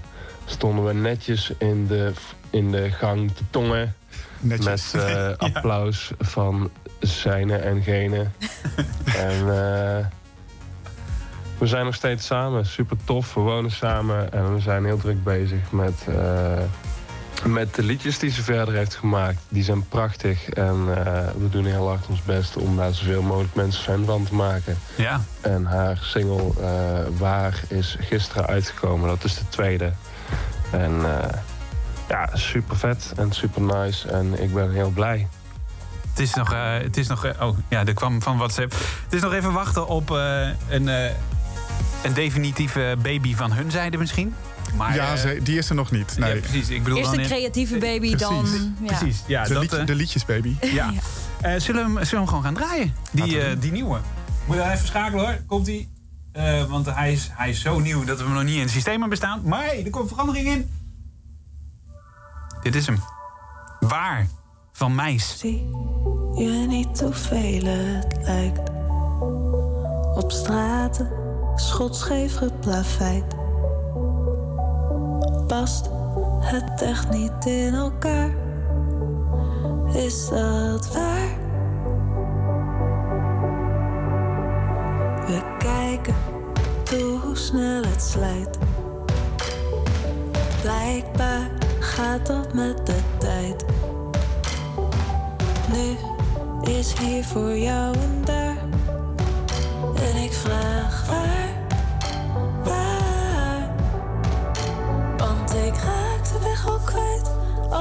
stonden 0.45 0.85
we 0.85 0.93
netjes 0.93 1.51
in 1.57 1.87
de, 1.87 2.11
in 2.49 2.71
de 2.71 2.91
gang 2.91 3.31
te 3.31 3.43
tongen. 3.49 3.95
Netjes. 4.39 4.91
Met 4.91 5.03
eh, 5.03 5.31
applaus 5.53 6.11
van 6.19 6.71
zijne 6.99 7.55
en 7.55 7.83
gene. 7.83 8.27
en 9.29 9.49
eh, 9.49 10.05
we 11.57 11.67
zijn 11.67 11.85
nog 11.85 11.95
steeds 11.95 12.25
samen. 12.25 12.65
Super 12.65 12.97
tof. 13.03 13.33
We 13.33 13.39
wonen 13.39 13.71
samen. 13.71 14.31
En 14.31 14.53
we 14.53 14.59
zijn 14.59 14.85
heel 14.85 14.97
druk 14.97 15.23
bezig 15.23 15.71
met, 15.71 16.05
eh, 16.07 16.59
met 17.45 17.75
de 17.75 17.83
liedjes 17.83 18.19
die 18.19 18.31
ze 18.31 18.43
verder 18.43 18.73
heeft 18.73 18.95
gemaakt. 18.95 19.39
Die 19.49 19.63
zijn 19.63 19.87
prachtig. 19.87 20.49
En 20.49 21.05
eh, 21.05 21.27
we 21.37 21.49
doen 21.49 21.65
heel 21.65 21.87
hard 21.87 22.07
ons 22.07 22.23
best 22.23 22.57
om 22.57 22.75
daar 22.75 22.93
zoveel 22.93 23.21
mogelijk 23.21 23.55
mensen 23.55 23.83
fan 23.83 24.05
van 24.05 24.23
te 24.23 24.35
maken. 24.35 24.77
Ja. 24.95 25.21
En 25.41 25.65
haar 25.65 25.97
single 26.01 26.51
eh, 26.61 27.17
Waar 27.17 27.61
is 27.67 27.97
gisteren 27.99 28.45
uitgekomen. 28.45 29.07
Dat 29.07 29.23
is 29.23 29.35
de 29.35 29.47
tweede. 29.49 29.91
En 30.71 31.01
ja, 32.09 32.29
super 32.33 32.77
vet 32.77 33.13
en 33.15 33.31
super 33.31 33.61
nice. 33.61 34.09
En 34.09 34.41
ik 34.41 34.53
ben 34.53 34.71
heel 34.71 34.89
blij. 34.89 35.27
Het 36.17 36.25
is 36.25 36.33
nog, 36.33 36.53
eh, 36.53 36.73
het 36.73 36.97
is 36.97 37.07
nog 37.07 37.25
oh 37.39 37.57
ja, 37.69 37.85
er 37.85 37.93
kwam 37.93 38.21
van 38.21 38.37
WhatsApp. 38.37 38.71
Het 39.03 39.13
is 39.13 39.21
nog 39.21 39.33
even 39.33 39.53
wachten 39.53 39.87
op 39.87 40.09
een, 40.09 40.89
een 42.03 42.13
definitieve 42.13 42.95
baby 43.01 43.35
van 43.35 43.51
hun 43.51 43.71
zijde 43.71 43.97
misschien. 43.97 44.33
Maar, 44.75 44.95
ja, 44.95 45.11
eh, 45.13 45.17
ze- 45.19 45.39
die 45.43 45.57
is 45.57 45.69
er 45.69 45.75
nog 45.75 45.91
niet. 45.91 46.15
Nee. 46.17 46.33
Ja, 46.33 46.39
precies. 46.39 46.69
Ik 46.69 46.83
bedoel 46.83 46.97
Eerst 46.99 47.11
een 47.13 47.23
creatieve 47.23 47.77
baby, 47.77 48.15
dan... 48.15 48.45
Ja. 48.81 48.97
Precies, 48.97 49.23
ja. 49.27 49.43
de, 49.43 49.53
dat, 49.53 49.61
lied- 49.61 49.73
eh, 49.73 49.85
de 49.85 49.95
liedjesbaby. 49.95 50.55
ja. 50.79 50.93
Eh, 51.41 51.53
zullen, 51.59 51.85
we 51.93 51.99
hem, 51.99 52.05
zullen 52.05 52.09
we 52.09 52.15
hem 52.15 52.27
gewoon 52.27 52.43
gaan 52.43 52.53
draaien? 52.53 52.93
Die, 53.11 53.41
eh, 53.41 53.55
die 53.59 53.71
nieuwe. 53.71 53.99
Moet 54.45 54.55
je 54.55 54.71
even 54.71 54.87
schakelen 54.87 55.25
hoor. 55.25 55.39
Komt 55.47 55.67
ie? 55.67 55.89
Eh, 56.31 56.63
want 56.63 56.85
hij 56.85 57.11
is, 57.11 57.29
hij 57.33 57.49
is 57.49 57.61
zo 57.61 57.79
nieuw 57.79 58.03
dat 58.03 58.17
we 58.17 58.23
hem 58.23 58.33
nog 58.33 58.43
niet 58.43 58.55
in 58.55 58.61
het 58.61 58.69
systeem 58.69 58.99
hebben 58.99 59.17
staan. 59.17 59.41
Maar 59.45 59.63
hey, 59.63 59.83
er 59.85 59.89
komt 59.89 60.09
verandering 60.09 60.47
in. 60.47 60.69
Dit 62.61 62.75
is 62.75 62.85
hem. 62.85 62.99
Waar? 63.79 64.27
Van 64.71 64.95
Meis. 64.95 65.37
Je 65.41 66.65
niet 66.67 66.99
hoeveel 67.01 67.63
het 67.65 68.17
lijkt. 68.21 68.69
Op 70.23 70.31
straten, 70.31 71.09
schotscheef 71.59 72.35
geplaveid. 72.35 73.35
Past 75.47 75.89
het 76.39 76.81
echt 76.81 77.09
niet 77.09 77.45
in 77.45 77.73
elkaar? 77.73 78.29
Is 79.93 80.29
dat 80.29 80.93
waar? 80.93 81.45
We 85.25 85.41
kijken 85.57 86.15
toe 86.83 87.19
hoe 87.19 87.35
snel 87.37 87.83
het 87.83 88.03
slijt. 88.03 88.57
Blijkbaar 90.61 91.49
gaat 91.79 92.25
dat 92.25 92.53
met 92.53 92.85
de 92.85 92.99
tijd. 93.17 93.65
Nu 95.73 95.95
is 96.73 96.97
hier 96.99 97.23
voor 97.23 97.57
jou 97.57 97.95
en 97.95 98.21
daar. 98.25 98.46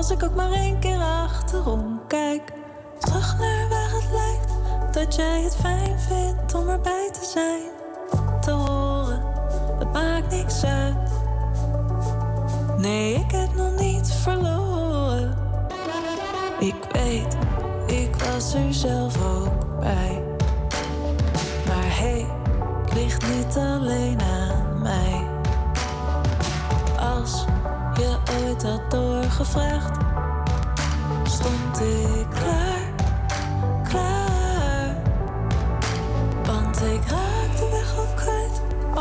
Als 0.07 0.15
ik 0.15 0.23
ook 0.23 0.35
maar 0.35 0.53
één 0.53 0.79
keer 0.79 0.99
achterom 0.99 2.01
kijk. 2.07 2.53
Terug 2.99 3.39
naar 3.39 3.69
waar 3.69 3.91
het 3.91 4.09
lijkt. 4.13 4.53
Dat 4.95 5.15
jij 5.15 5.43
het 5.43 5.57
fijn 5.57 5.99
vindt 5.99 6.55
om 6.55 6.69
erbij 6.69 7.09
te 7.13 7.25
zijn. 7.33 7.63
Te 8.41 8.51
horen, 8.51 9.23
het 9.79 9.93
maakt 9.93 10.31
niks 10.31 10.65
uit. 10.65 11.11
Nee, 12.77 13.15
ik 13.15 13.31
heb 13.31 13.55
nog 13.55 13.77
niet 13.79 14.13
verloren. 14.13 15.39
Ik 16.59 16.75
weet, 16.93 17.37
ik 17.87 18.15
was 18.15 18.55
er 18.55 18.75
zelf 18.75 19.25
ook 19.25 19.81
bij. 19.81 20.23
Maar 21.67 21.99
hey, 21.99 22.27
het 22.85 22.95
ligt 22.95 23.27
niet 23.37 23.57
alleen 23.57 24.21
aan 24.21 24.83
mij. 24.83 25.27
Als 26.99 27.45
je 27.97 28.17
ooit 28.45 28.63
had 28.63 28.91
doorgevraagd, 28.91 29.96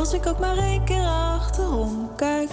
Als 0.06 0.14
ik 0.14 0.28
ook 0.28 0.40
maar 0.40 0.58
één 0.58 0.84
keer 0.84 1.06
achterom 1.08 2.10
kijk. 2.16 2.50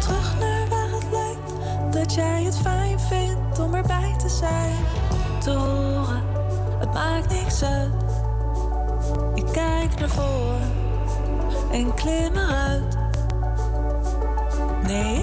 Terug 0.00 0.38
naar 0.38 0.68
waar 0.68 0.90
het 0.90 1.06
lijkt. 1.10 1.52
Dat 1.94 2.14
jij 2.14 2.42
het 2.42 2.56
fijn 2.56 3.00
vindt 3.00 3.58
om 3.58 3.74
erbij 3.74 4.14
te 4.18 4.28
zijn. 4.28 4.76
Te 5.38 5.50
horen, 5.50 6.22
het 6.78 6.92
maakt 6.92 7.32
niks 7.32 7.62
uit. 7.62 7.92
Ik 9.34 9.44
kijk 9.52 9.98
naar 9.98 10.08
voren 10.08 10.72
en 11.72 11.94
klim 11.94 12.36
eruit. 12.36 12.96
Nee, 14.86 15.19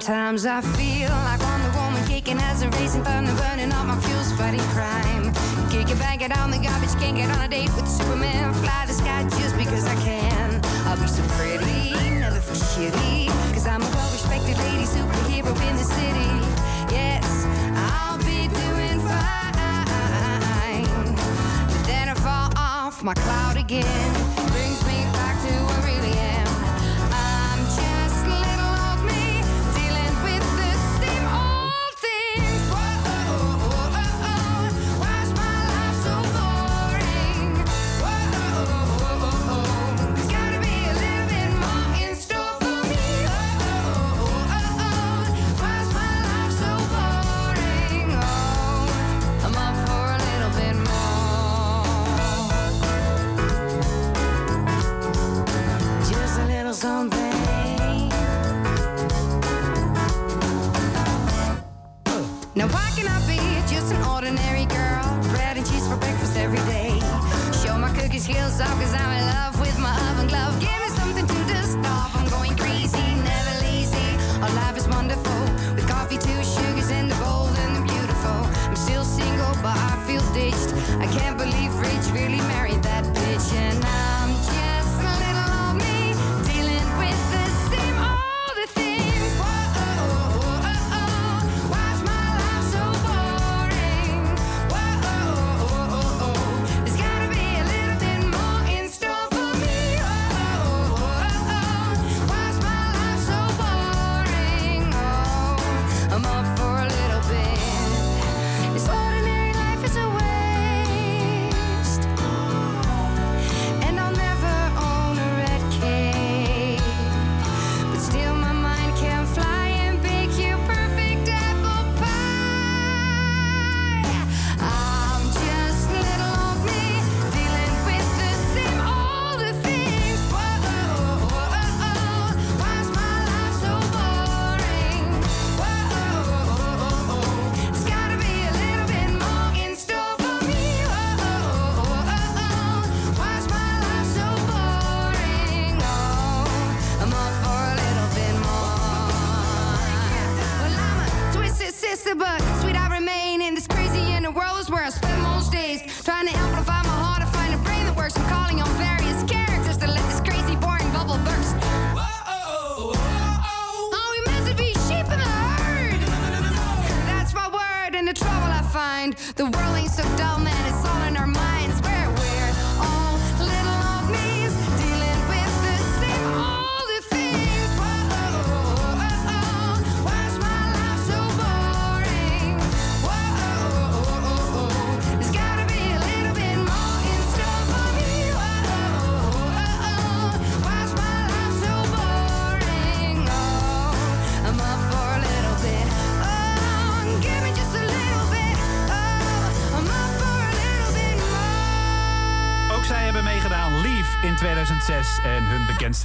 Sometimes 0.00 0.46
I 0.46 0.62
feel 0.62 1.10
like 1.10 1.42
Wonder 1.42 1.70
Woman 1.76 2.02
kicking 2.08 2.38
as 2.38 2.62
a 2.62 2.70
racing 2.70 3.04
thunder, 3.04 3.34
burning 3.34 3.70
all 3.70 3.84
my 3.84 4.00
fuels, 4.00 4.32
fighting 4.32 4.64
crime. 4.72 5.24
Kick 5.68 5.90
it, 5.90 5.98
bang 5.98 6.22
it 6.22 6.34
on 6.38 6.50
the 6.50 6.56
garbage, 6.56 6.94
can't 6.98 7.18
get 7.18 7.28
on 7.36 7.44
a 7.44 7.48
date 7.48 7.68
with 7.76 7.86
Superman. 7.86 8.54
Fly 8.54 8.86
the 8.86 8.94
sky 8.94 9.24
just 9.28 9.58
because 9.58 9.84
I 9.84 9.94
can. 9.96 10.62
I'll 10.86 10.96
be 10.96 11.06
so 11.06 11.22
pretty, 11.36 11.92
never 12.18 12.40
feel 12.40 12.56
shitty. 12.56 13.28
Cause 13.52 13.66
I'm 13.66 13.82
a 13.82 13.90
well 13.90 14.10
respected 14.10 14.56
lady 14.56 14.84
superhero 14.84 15.52
in 15.68 15.76
the 15.76 15.84
city. 15.84 16.32
Yes, 16.88 17.44
I'll 17.92 18.16
be 18.24 18.48
doing 18.48 19.00
fine. 19.04 19.54
But 21.68 21.84
then 21.84 22.08
I 22.08 22.14
fall 22.14 22.50
off 22.56 23.02
my 23.02 23.12
cloud 23.12 23.58
again. 23.58 24.69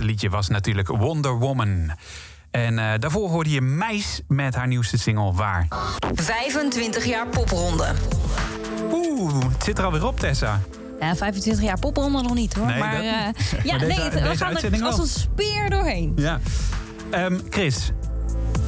Liedje 0.06 0.30
was 0.30 0.48
natuurlijk 0.48 0.88
Wonder 0.88 1.38
Woman. 1.40 1.92
En 2.52 2.80
eh, 2.80 3.00
daarvoor 3.00 3.30
hoorde 3.30 3.50
je 3.50 3.62
Meis 3.62 4.22
met 4.28 4.56
haar 4.56 4.68
nieuwste 4.68 4.98
single 4.98 5.34
Waar. 5.34 5.68
25 6.16 7.06
jaar 7.06 7.28
popronde. 7.28 7.88
Oeh, 8.92 9.44
het 9.54 9.64
zit 9.64 9.78
er 9.78 9.84
alweer 9.86 10.06
op, 10.06 10.20
Tessa. 10.20 10.60
Ja, 11.00 11.16
25 11.16 11.64
jaar 11.64 11.80
popronde 11.80 12.22
nog 12.22 12.34
niet 12.34 12.54
hoor. 12.54 12.66
Nee, 12.66 12.80
maar 12.80 12.92
dat 12.96 13.02
eh, 13.04 13.10
ja, 13.64 13.72
Maar 13.78 13.88
deze- 13.88 14.00
nee, 14.00 14.10
het- 14.10 14.14
we 14.14 14.38
gaan 14.38 14.58
er 14.58 14.84
als 14.84 14.98
een 15.00 15.08
speer 15.08 15.70
doorheen. 15.70 16.14
Ja. 16.16 16.40
Ehm, 17.10 17.40
Chris, 17.50 17.92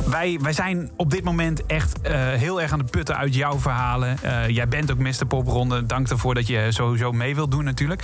wij, 0.10 0.39
wij 0.41 0.53
zijn 0.53 0.91
op 0.97 1.12
dit 1.12 1.24
moment 1.24 1.66
echt 1.66 2.01
eh, 2.01 2.14
heel 2.14 2.62
erg 2.62 2.72
aan 2.72 2.80
het 2.80 2.91
putten 2.91 3.18
uit 3.18 3.36
jouw 3.36 3.60
verhalen. 3.60 4.18
Eh, 4.22 4.49
jij 4.49 4.68
bent 4.68 4.91
ook 4.91 4.97
Mr. 4.97 5.26
Popronde. 5.28 5.86
Dank 5.86 6.10
ervoor 6.10 6.34
dat 6.36 6.47
je 6.47 6.68
sowieso 6.70 7.12
mee 7.12 7.36
wilt 7.36 7.51
doen 7.51 7.64
natuurlijk. 7.64 8.03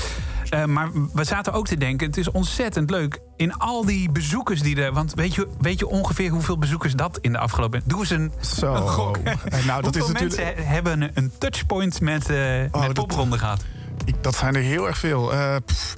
Eh, 0.50 0.66
maar 0.66 0.90
we 1.14 1.24
zaten 1.24 1.54
ook 1.54 1.68
te 1.68 1.78
denken, 1.78 2.08
het 2.08 2.18
is 2.18 2.32
ontzettend 2.32 2.90
leuk... 2.90 3.20
in 3.36 3.54
al 3.54 3.86
die 3.86 4.12
bezoekers 4.12 4.62
die 4.62 4.82
er... 4.82 4.94
Want 4.94 5.14
weet 5.14 5.36
je, 5.36 5.48
weet 5.60 5.80
je 5.80 5.88
ongeveer 5.88 6.30
hoeveel 6.30 6.58
bezoekers 6.58 6.94
dat 6.94 7.18
in 7.22 7.32
de 7.32 7.38
afgelopen... 7.38 7.82
Doe 7.86 8.00
eens 8.00 8.10
een, 8.10 8.32
Zo. 8.40 8.74
een 8.74 8.88
gok. 8.88 9.18
Nou, 9.66 9.82
dat 9.82 9.96
is 9.96 10.02
hoeveel 10.02 10.14
natuurlijk- 10.14 10.56
mensen 10.56 10.68
hebben 10.68 11.12
een, 11.14 11.32
touchpoint 11.38 12.02
met, 12.02 12.30
eh 12.30 12.38
met 12.80 12.94
Popronde 12.94 13.38
gehad? 13.38 13.64
Ik- 14.06 14.24
dat 14.24 14.36
zijn 14.36 14.56
er 14.56 14.62
heel 14.62 14.88
erg 14.88 14.98
veel. 14.98 15.34
Eh, 15.34 15.56
pff, 15.66 15.96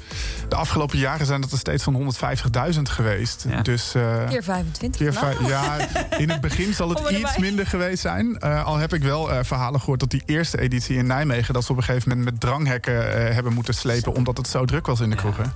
de 0.49 0.55
afgelopen 0.55 0.97
jaren 0.97 1.25
zijn 1.25 1.41
dat 1.41 1.51
er 1.51 1.57
steeds 1.57 1.83
van 1.83 1.93
150.000 1.93 2.81
geweest. 2.89 3.45
Dus, 3.63 3.95
eh, 3.95 4.27
Keer 4.29 4.43
25. 4.43 5.01
keer 5.01 5.21
Nou. 5.21 5.47
ja, 5.47 5.77
in 6.17 6.29
het 6.29 6.41
begin 6.41 6.73
zal 6.73 6.89
het 6.89 6.97
erbij. 6.97 7.19
iets 7.19 7.37
minder 7.37 7.67
geweest 7.67 8.01
zijn. 8.01 8.39
Eh, 8.39 8.65
al 8.65 8.77
heb 8.77 8.93
ik 8.93 9.03
wel 9.03 9.31
eh, 9.31 9.39
verhalen 9.43 9.79
gehoord 9.79 9.99
dat 9.99 10.09
die 10.09 10.23
eerste 10.25 10.59
editie 10.61 10.97
in 10.97 11.07
Nijmegen... 11.07 11.53
dat 11.53 11.63
ze 11.63 11.71
op 11.71 11.77
een 11.77 11.83
gegeven 11.83 12.09
moment 12.09 12.29
met 12.31 12.39
dranghekken 12.39 13.13
eh, 13.27 13.33
hebben 13.33 13.53
moeten 13.53 13.73
slepen... 13.73 14.13
omdat 14.15 14.37
het 14.37 14.47
zo 14.47 14.65
druk 14.65 14.85
was 14.85 14.99
in 14.99 15.09
de 15.09 15.15
kroegen. 15.15 15.53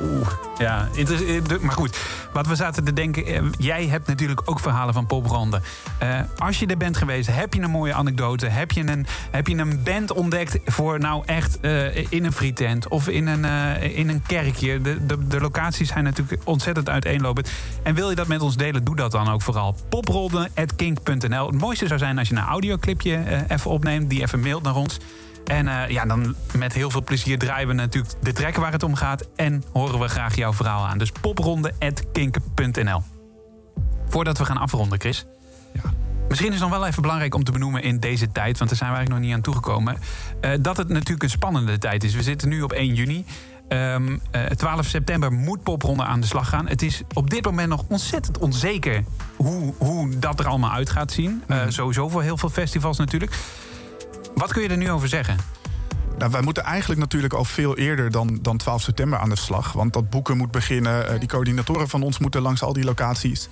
Oeh, 0.00 0.28
ja. 0.58 0.88
eh, 0.94 1.58
Maar 1.60 1.74
goed, 1.74 1.98
wat 2.32 2.46
we 2.46 2.54
zaten 2.54 2.84
te 2.84 2.92
denken... 2.92 3.26
eh, 3.26 3.42
jij 3.58 3.86
hebt 3.86 4.06
natuurlijk 4.06 4.40
ook 4.44 4.60
verhalen 4.60 4.94
van 4.94 5.06
popbranden. 5.06 5.62
Eh, 5.98 6.20
als 6.38 6.58
je 6.58 6.66
er 6.66 6.76
bent 6.76 6.96
geweest, 6.96 7.28
heb 7.32 7.54
je 7.54 7.60
een 7.60 7.70
mooie 7.70 7.94
anekdote? 7.94 8.46
Heb 8.46 8.70
je 8.70 8.80
een, 8.80 9.06
heb 9.30 9.46
je 9.46 9.56
een 9.56 9.82
band 9.82 10.12
ontdekt 10.12 10.58
voor 10.66 10.98
nou 11.00 11.22
echt 11.26 11.58
in 12.08 12.24
een 12.24 12.32
frietent... 12.32 12.88
of 12.88 13.08
in 13.08 13.26
een, 13.26 13.44
in 13.80 14.08
een 14.08 14.22
kerkje. 14.26 14.80
De, 14.80 15.26
de, 15.28 15.40
locaties 15.40 15.88
zijn 15.88 16.04
natuurlijk 16.04 16.42
ontzettend 16.44 16.88
uiteenlopend. 16.88 17.50
En 17.82 17.94
wil 17.94 18.10
je 18.10 18.16
dat 18.16 18.26
met 18.26 18.40
ons 18.40 18.56
delen, 18.56 18.84
doe 18.84 18.96
dat 18.96 19.10
dan 19.10 19.28
ook 19.28 19.42
vooral. 19.42 19.74
popronde.kink.nl. 19.88 21.46
Het 21.46 21.60
mooiste 21.60 21.86
zou 21.86 21.98
zijn 21.98 22.18
als 22.18 22.28
je 22.28 22.34
een 22.34 22.42
audioclipje 22.42 23.44
even 23.48 23.70
opneemt... 23.70 24.10
die 24.10 24.22
even 24.22 24.40
mailt 24.40 24.62
naar 24.62 24.76
ons. 24.76 24.98
En 25.44 25.68
eh, 25.68 25.88
ja, 25.88 26.04
dan 26.04 26.34
met 26.56 26.72
heel 26.72 26.90
veel 26.90 27.02
plezier 27.02 27.38
draaien 27.38 27.68
we 27.68 27.74
natuurlijk 27.74 28.14
de 28.20 28.32
trekken 28.32 28.62
waar 28.62 28.72
het 28.72 28.82
om 28.82 28.94
gaat. 28.94 29.28
En 29.36 29.64
horen 29.72 29.98
we 29.98 30.08
graag 30.08 30.36
jouw 30.36 30.52
verhaal 30.52 30.86
aan. 30.86 30.98
Dus 30.98 31.12
popronde.kink.nl. 31.20 33.02
Voordat 34.08 34.38
we 34.38 34.44
gaan 34.44 34.56
afronden, 34.56 35.00
Chris. 35.00 35.26
Misschien 36.28 36.52
is 36.52 36.60
het 36.60 36.68
nog 36.68 36.78
wel 36.78 36.86
even 36.86 37.02
belangrijk 37.02 37.34
om 37.34 37.44
te 37.44 37.52
benoemen 37.52 37.82
in 37.82 37.98
deze 37.98 38.32
tijd... 38.32 38.58
want 38.58 38.70
daar 38.70 38.78
zijn 38.78 38.90
we 38.90 38.96
eigenlijk 38.96 39.08
nog 39.08 39.20
niet 39.20 39.32
aan 39.34 39.52
toegekomen... 39.52 39.96
eh, 40.40 40.50
dat 40.60 40.76
het 40.76 40.88
natuurlijk 40.88 41.22
een 41.22 41.30
spannende 41.30 41.78
tijd 41.78 42.04
is. 42.04 42.14
We 42.14 42.22
zitten 42.22 42.48
nu 42.48 42.62
op 42.62 42.72
1 42.72 42.94
juni. 42.94 43.24
Ehm, 43.68 44.18
eh, 44.30 44.44
12 44.44 44.86
september 44.86 45.32
moet 45.32 45.62
Popronde 45.62 46.04
aan 46.04 46.20
de 46.20 46.26
slag 46.26 46.48
gaan. 46.48 46.68
Het 46.68 46.82
is 46.82 47.02
op 47.12 47.30
dit 47.30 47.44
moment 47.44 47.68
nog 47.68 47.84
ontzettend 47.88 48.38
onzeker... 48.38 49.04
hoe, 49.36 49.74
hoe 49.78 50.18
dat 50.18 50.40
er 50.40 50.46
allemaal 50.46 50.70
uit 50.70 50.90
gaat 50.90 51.12
zien. 51.12 51.42
Eh, 51.46 51.60
sowieso 51.68 52.08
voor 52.08 52.22
heel 52.22 52.36
veel 52.36 52.50
festivals 52.50 52.98
natuurlijk. 52.98 53.38
Wat 54.34 54.52
kun 54.52 54.62
je 54.62 54.68
er 54.68 54.76
nu 54.76 54.90
over 54.90 55.08
zeggen? 55.08 55.36
Nou, 56.18 56.30
wij 56.30 56.40
moeten 56.42 56.62
eigenlijk 56.62 57.00
natuurlijk 57.00 57.34
al 57.34 57.44
veel 57.44 57.76
eerder 57.76 58.10
dan, 58.10 58.38
dan 58.42 58.56
12 58.56 58.82
september 58.82 59.18
aan 59.18 59.28
de 59.28 59.36
slag. 59.36 59.72
Want 59.72 59.92
dat 59.92 60.10
boeken 60.10 60.36
moet 60.36 60.50
beginnen. 60.50 61.08
eh, 61.08 61.18
die 61.18 61.28
coördinatoren 61.28 61.88
van 61.88 62.02
ons 62.02 62.18
moeten 62.18 62.42
langs 62.42 62.62
al 62.62 62.72
die 62.72 62.84
locaties. 62.84 63.48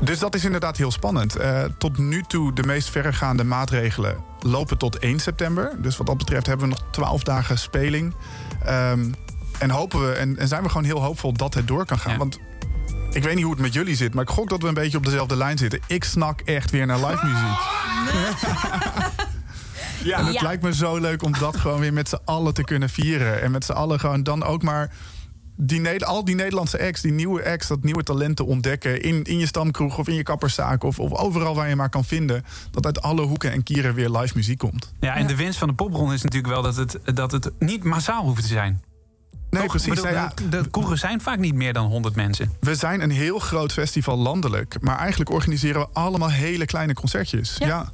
Dus 0.00 0.18
dat 0.18 0.34
is 0.34 0.44
inderdaad 0.44 0.76
heel 0.76 0.90
spannend. 0.90 1.36
Eh, 1.36 1.62
tot 1.78 1.98
nu 1.98 2.22
toe 2.22 2.52
de 2.52 2.62
meest 2.62 2.88
verregaande 2.90 3.44
maatregelen 3.44 4.16
lopen 4.40 4.78
tot 4.78 4.98
1 4.98 5.18
september. 5.18 5.72
Dus 5.78 5.96
wat 5.96 6.06
dat 6.06 6.18
betreft 6.18 6.46
hebben 6.46 6.68
we 6.68 6.74
nog 6.74 6.84
12 6.90 7.22
dagen 7.22 7.58
speling. 7.58 8.14
Ehm, 8.64 9.04
en 9.58 9.70
hopen 9.70 10.00
we, 10.08 10.12
en, 10.12 10.38
en 10.38 10.48
zijn 10.48 10.62
we 10.62 10.68
gewoon 10.68 10.84
heel 10.84 11.02
hoopvol 11.02 11.32
dat 11.32 11.54
het 11.54 11.66
door 11.68 11.86
kan 11.86 11.98
gaan. 11.98 12.18
Want 12.18 12.38
ik 13.10 13.22
weet 13.22 13.34
niet 13.34 13.44
hoe 13.44 13.52
het 13.52 13.62
met 13.62 13.72
jullie 13.72 13.96
zit, 13.96 14.14
maar 14.14 14.22
ik 14.24 14.30
gok 14.30 14.48
dat 14.48 14.62
we 14.62 14.68
een 14.68 14.74
beetje 14.74 14.96
op 14.96 15.04
dezelfde 15.04 15.36
lijn 15.36 15.58
zitten. 15.58 15.80
Ik 15.86 16.04
snak 16.04 16.40
echt 16.40 16.70
weer 16.70 16.86
naar 16.86 16.98
live 17.06 17.26
muziek. 17.26 17.58
Ja, 20.04 20.18
en 20.18 20.24
het 20.24 20.34
Ja. 20.34 20.42
lijkt 20.42 20.62
me 20.62 20.74
zo 20.74 20.98
leuk 20.98 21.22
om 21.22 21.32
dat 21.38 21.56
gewoon 21.56 21.80
weer 21.80 21.92
met 21.92 22.08
z'n 22.08 22.18
allen 22.24 22.54
te 22.54 22.64
kunnen 22.64 22.88
vieren. 22.88 23.42
En 23.42 23.50
met 23.50 23.64
z'n 23.64 23.72
allen 23.72 24.00
gewoon 24.00 24.22
dan 24.22 24.42
ook 24.44 24.62
maar 24.62 24.90
die, 25.56 26.04
al 26.04 26.24
die 26.24 26.34
Nederlandse 26.34 26.80
acts, 26.80 27.00
die 27.00 27.12
nieuwe 27.12 27.44
acts, 27.44 27.68
dat 27.68 27.82
nieuwe 27.82 28.02
talent 28.02 28.36
te 28.36 28.44
ontdekken. 28.44 29.02
In, 29.02 29.22
in 29.22 29.38
je 29.38 29.46
stamkroeg 29.46 29.98
of 29.98 30.08
in 30.08 30.14
je 30.14 30.22
kapperszaak 30.22 30.82
of, 30.84 30.98
of 30.98 31.12
overal 31.12 31.54
waar 31.54 31.68
je 31.68 31.76
maar 31.76 31.88
kan 31.88 32.04
vinden. 32.04 32.44
Dat 32.70 32.86
uit 32.86 33.02
alle 33.02 33.22
hoeken 33.22 33.52
en 33.52 33.62
kieren 33.62 33.94
weer 33.94 34.10
live 34.10 34.32
muziek 34.36 34.58
komt. 34.58 34.92
Ja, 35.00 35.16
en 35.16 35.26
de 35.26 35.36
winst 35.36 35.58
van 35.58 35.68
de 35.68 35.74
popronde 35.74 36.14
is 36.14 36.22
natuurlijk 36.22 36.52
wel 36.52 36.62
dat 36.62 36.76
het, 36.76 36.98
dat 37.16 37.32
het 37.32 37.50
niet 37.58 37.84
massaal 37.84 38.22
hoeft 38.24 38.42
te 38.42 38.48
zijn. 38.48 38.82
Nee, 39.50 39.62
Toch? 39.62 39.70
precies. 39.70 39.88
Ik 39.88 39.94
bedoel, 39.94 40.10
Nou 40.12 40.24
ja, 40.36 40.48
de, 40.50 40.62
de 40.62 40.70
kroegen 40.70 40.98
zijn 40.98 41.20
vaak 41.20 41.38
niet 41.38 41.54
meer 41.54 41.72
dan 41.72 41.86
100 41.86 42.14
mensen. 42.14 42.50
We 42.60 42.74
zijn 42.74 43.00
een 43.00 43.10
heel 43.10 43.38
groot 43.38 43.72
festival 43.72 44.16
landelijk. 44.16 44.76
Maar 44.80 44.98
eigenlijk 44.98 45.30
organiseren 45.30 45.80
we 45.80 45.88
allemaal 45.92 46.30
hele 46.30 46.64
kleine 46.64 46.94
concertjes. 46.94 47.56
Ja, 47.58 47.92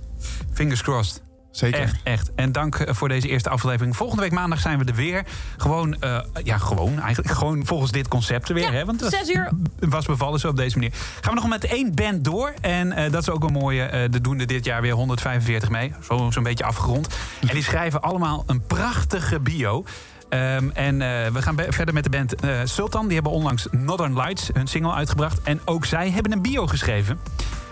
Fingers 0.52 0.82
crossed. 0.82 1.22
Zeker. 1.50 1.80
Echt, 1.80 1.96
echt. 2.02 2.30
En 2.34 2.52
dank 2.52 2.74
eh, 2.74 2.94
voor 2.94 3.08
deze 3.08 3.28
eerste 3.28 3.48
aflevering. 3.50 3.96
Volgende 3.96 4.22
week 4.22 4.32
maandag 4.32 4.60
zijn 4.60 4.78
we 4.78 4.84
er 4.84 4.94
weer. 4.94 5.24
Gewoon, 5.56 6.00
eh, 6.00 6.18
ja, 6.44 6.58
gewoon 6.58 7.00
eigenlijk. 7.00 7.34
Gewoon 7.34 7.66
volgens 7.66 7.90
dit 7.92 8.08
concept 8.08 8.48
er 8.48 8.54
weer. 8.54 8.64
Ja, 8.64 8.70
hè? 8.72 8.84
Want 8.84 9.02
zes 9.08 9.28
uur. 9.30 9.50
was 9.78 10.06
bevallen 10.06 10.40
zo 10.40 10.48
op 10.48 10.56
deze 10.56 10.78
manier. 10.78 10.92
Gaan 11.20 11.34
we 11.34 11.40
nog 11.40 11.48
met 11.48 11.64
één 11.64 11.94
band 11.94 12.24
door. 12.24 12.54
En 12.60 12.92
eh, 12.92 13.12
dat 13.12 13.22
is 13.22 13.30
ook 13.30 13.44
een 13.44 13.52
mooie. 13.52 13.82
eh 13.82 14.10
de 14.10 14.20
doen 14.20 14.38
er 14.40 14.46
dit 14.46 14.64
jaar 14.64 14.82
weer 14.82 14.92
145 14.92 15.68
mee. 15.70 15.92
Zo- 16.02 16.30
Zo'n 16.30 16.42
beetje 16.42 16.64
afgerond. 16.64 17.08
En 17.40 17.54
die 17.54 17.62
schrijven 17.62 18.00
allemaal 18.00 18.42
een 18.46 18.62
prachtige 18.66 19.40
bio. 19.40 19.84
Ehm, 20.28 20.70
en 20.74 21.02
eh, 21.02 21.26
we 21.32 21.42
gaan 21.42 21.56
verder 21.68 21.94
met 21.94 22.04
de 22.04 22.10
band 22.10 22.34
Sultan. 22.70 23.04
Die 23.04 23.14
hebben 23.14 23.32
onlangs 23.32 23.66
Northern 23.70 24.14
Lights, 24.16 24.50
hun 24.52 24.66
single, 24.66 24.92
uitgebracht. 24.92 25.40
En 25.42 25.60
ook 25.64 25.84
zij 25.84 26.10
hebben 26.10 26.32
een 26.32 26.42
bio 26.42 26.66
geschreven. 26.66 27.18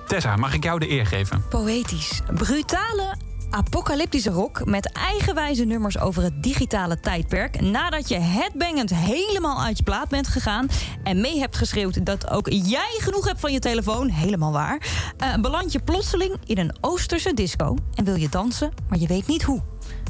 Tessa, 0.06 0.36
mag 0.36 0.54
ik 0.54 0.64
jou 0.64 0.78
de 0.78 0.90
eer 0.90 1.06
geven? 1.06 1.44
Poëtisch. 1.48 2.20
Brutale 2.34 3.14
apocalyptische 3.50 4.30
rock 4.30 4.64
met 4.64 4.92
eigenwijze 4.92 5.64
nummers 5.64 5.98
over 5.98 6.22
het 6.22 6.42
digitale 6.42 7.00
tijdperk. 7.00 7.60
Nadat 7.60 8.08
je 8.08 8.18
headbangend 8.18 8.94
helemaal 8.94 9.62
uit 9.62 9.78
je 9.78 9.84
plaat 9.84 10.08
bent 10.08 10.28
gegaan 10.28 10.68
en 11.02 11.20
mee 11.20 11.38
hebt 11.38 11.56
geschreeuwd 11.56 12.06
dat 12.06 12.30
ook 12.30 12.48
jij 12.48 12.96
genoeg 12.98 13.26
hebt 13.26 13.40
van 13.40 13.52
je 13.52 13.58
telefoon, 13.58 14.08
helemaal 14.08 14.52
waar, 14.52 14.86
eh, 15.16 15.34
beland 15.36 15.72
je 15.72 15.80
plotseling 15.80 16.36
in 16.46 16.58
een 16.58 16.76
Oosterse 16.80 17.34
disco 17.34 17.76
en 17.94 18.04
wil 18.04 18.14
je 18.14 18.28
dansen, 18.28 18.72
maar 18.88 18.98
je 18.98 19.06
weet 19.06 19.26
niet 19.26 19.42
hoe. 19.42 19.62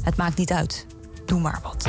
Het 0.03 0.15
maakt 0.15 0.37
niet 0.37 0.51
uit. 0.51 0.85
Doe 1.25 1.39
maar 1.39 1.59
wat. 1.63 1.87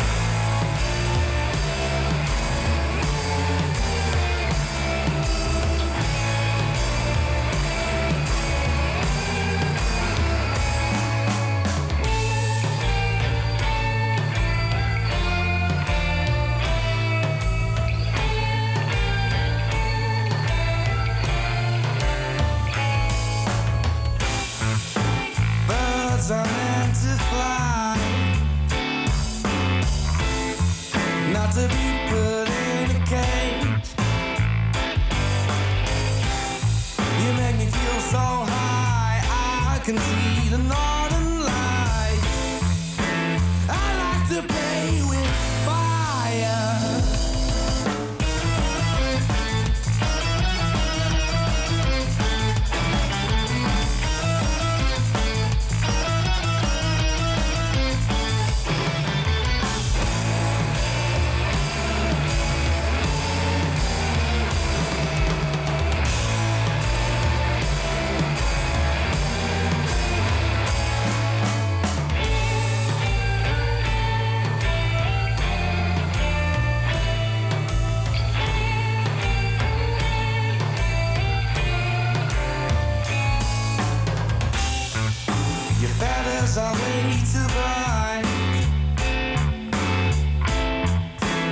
Too 87.33 87.47
bright, 87.55 88.25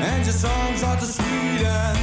and 0.02 0.24
your 0.24 0.34
songs 0.34 0.82
are 0.82 0.96
too 0.98 1.06
sweet 1.06 1.97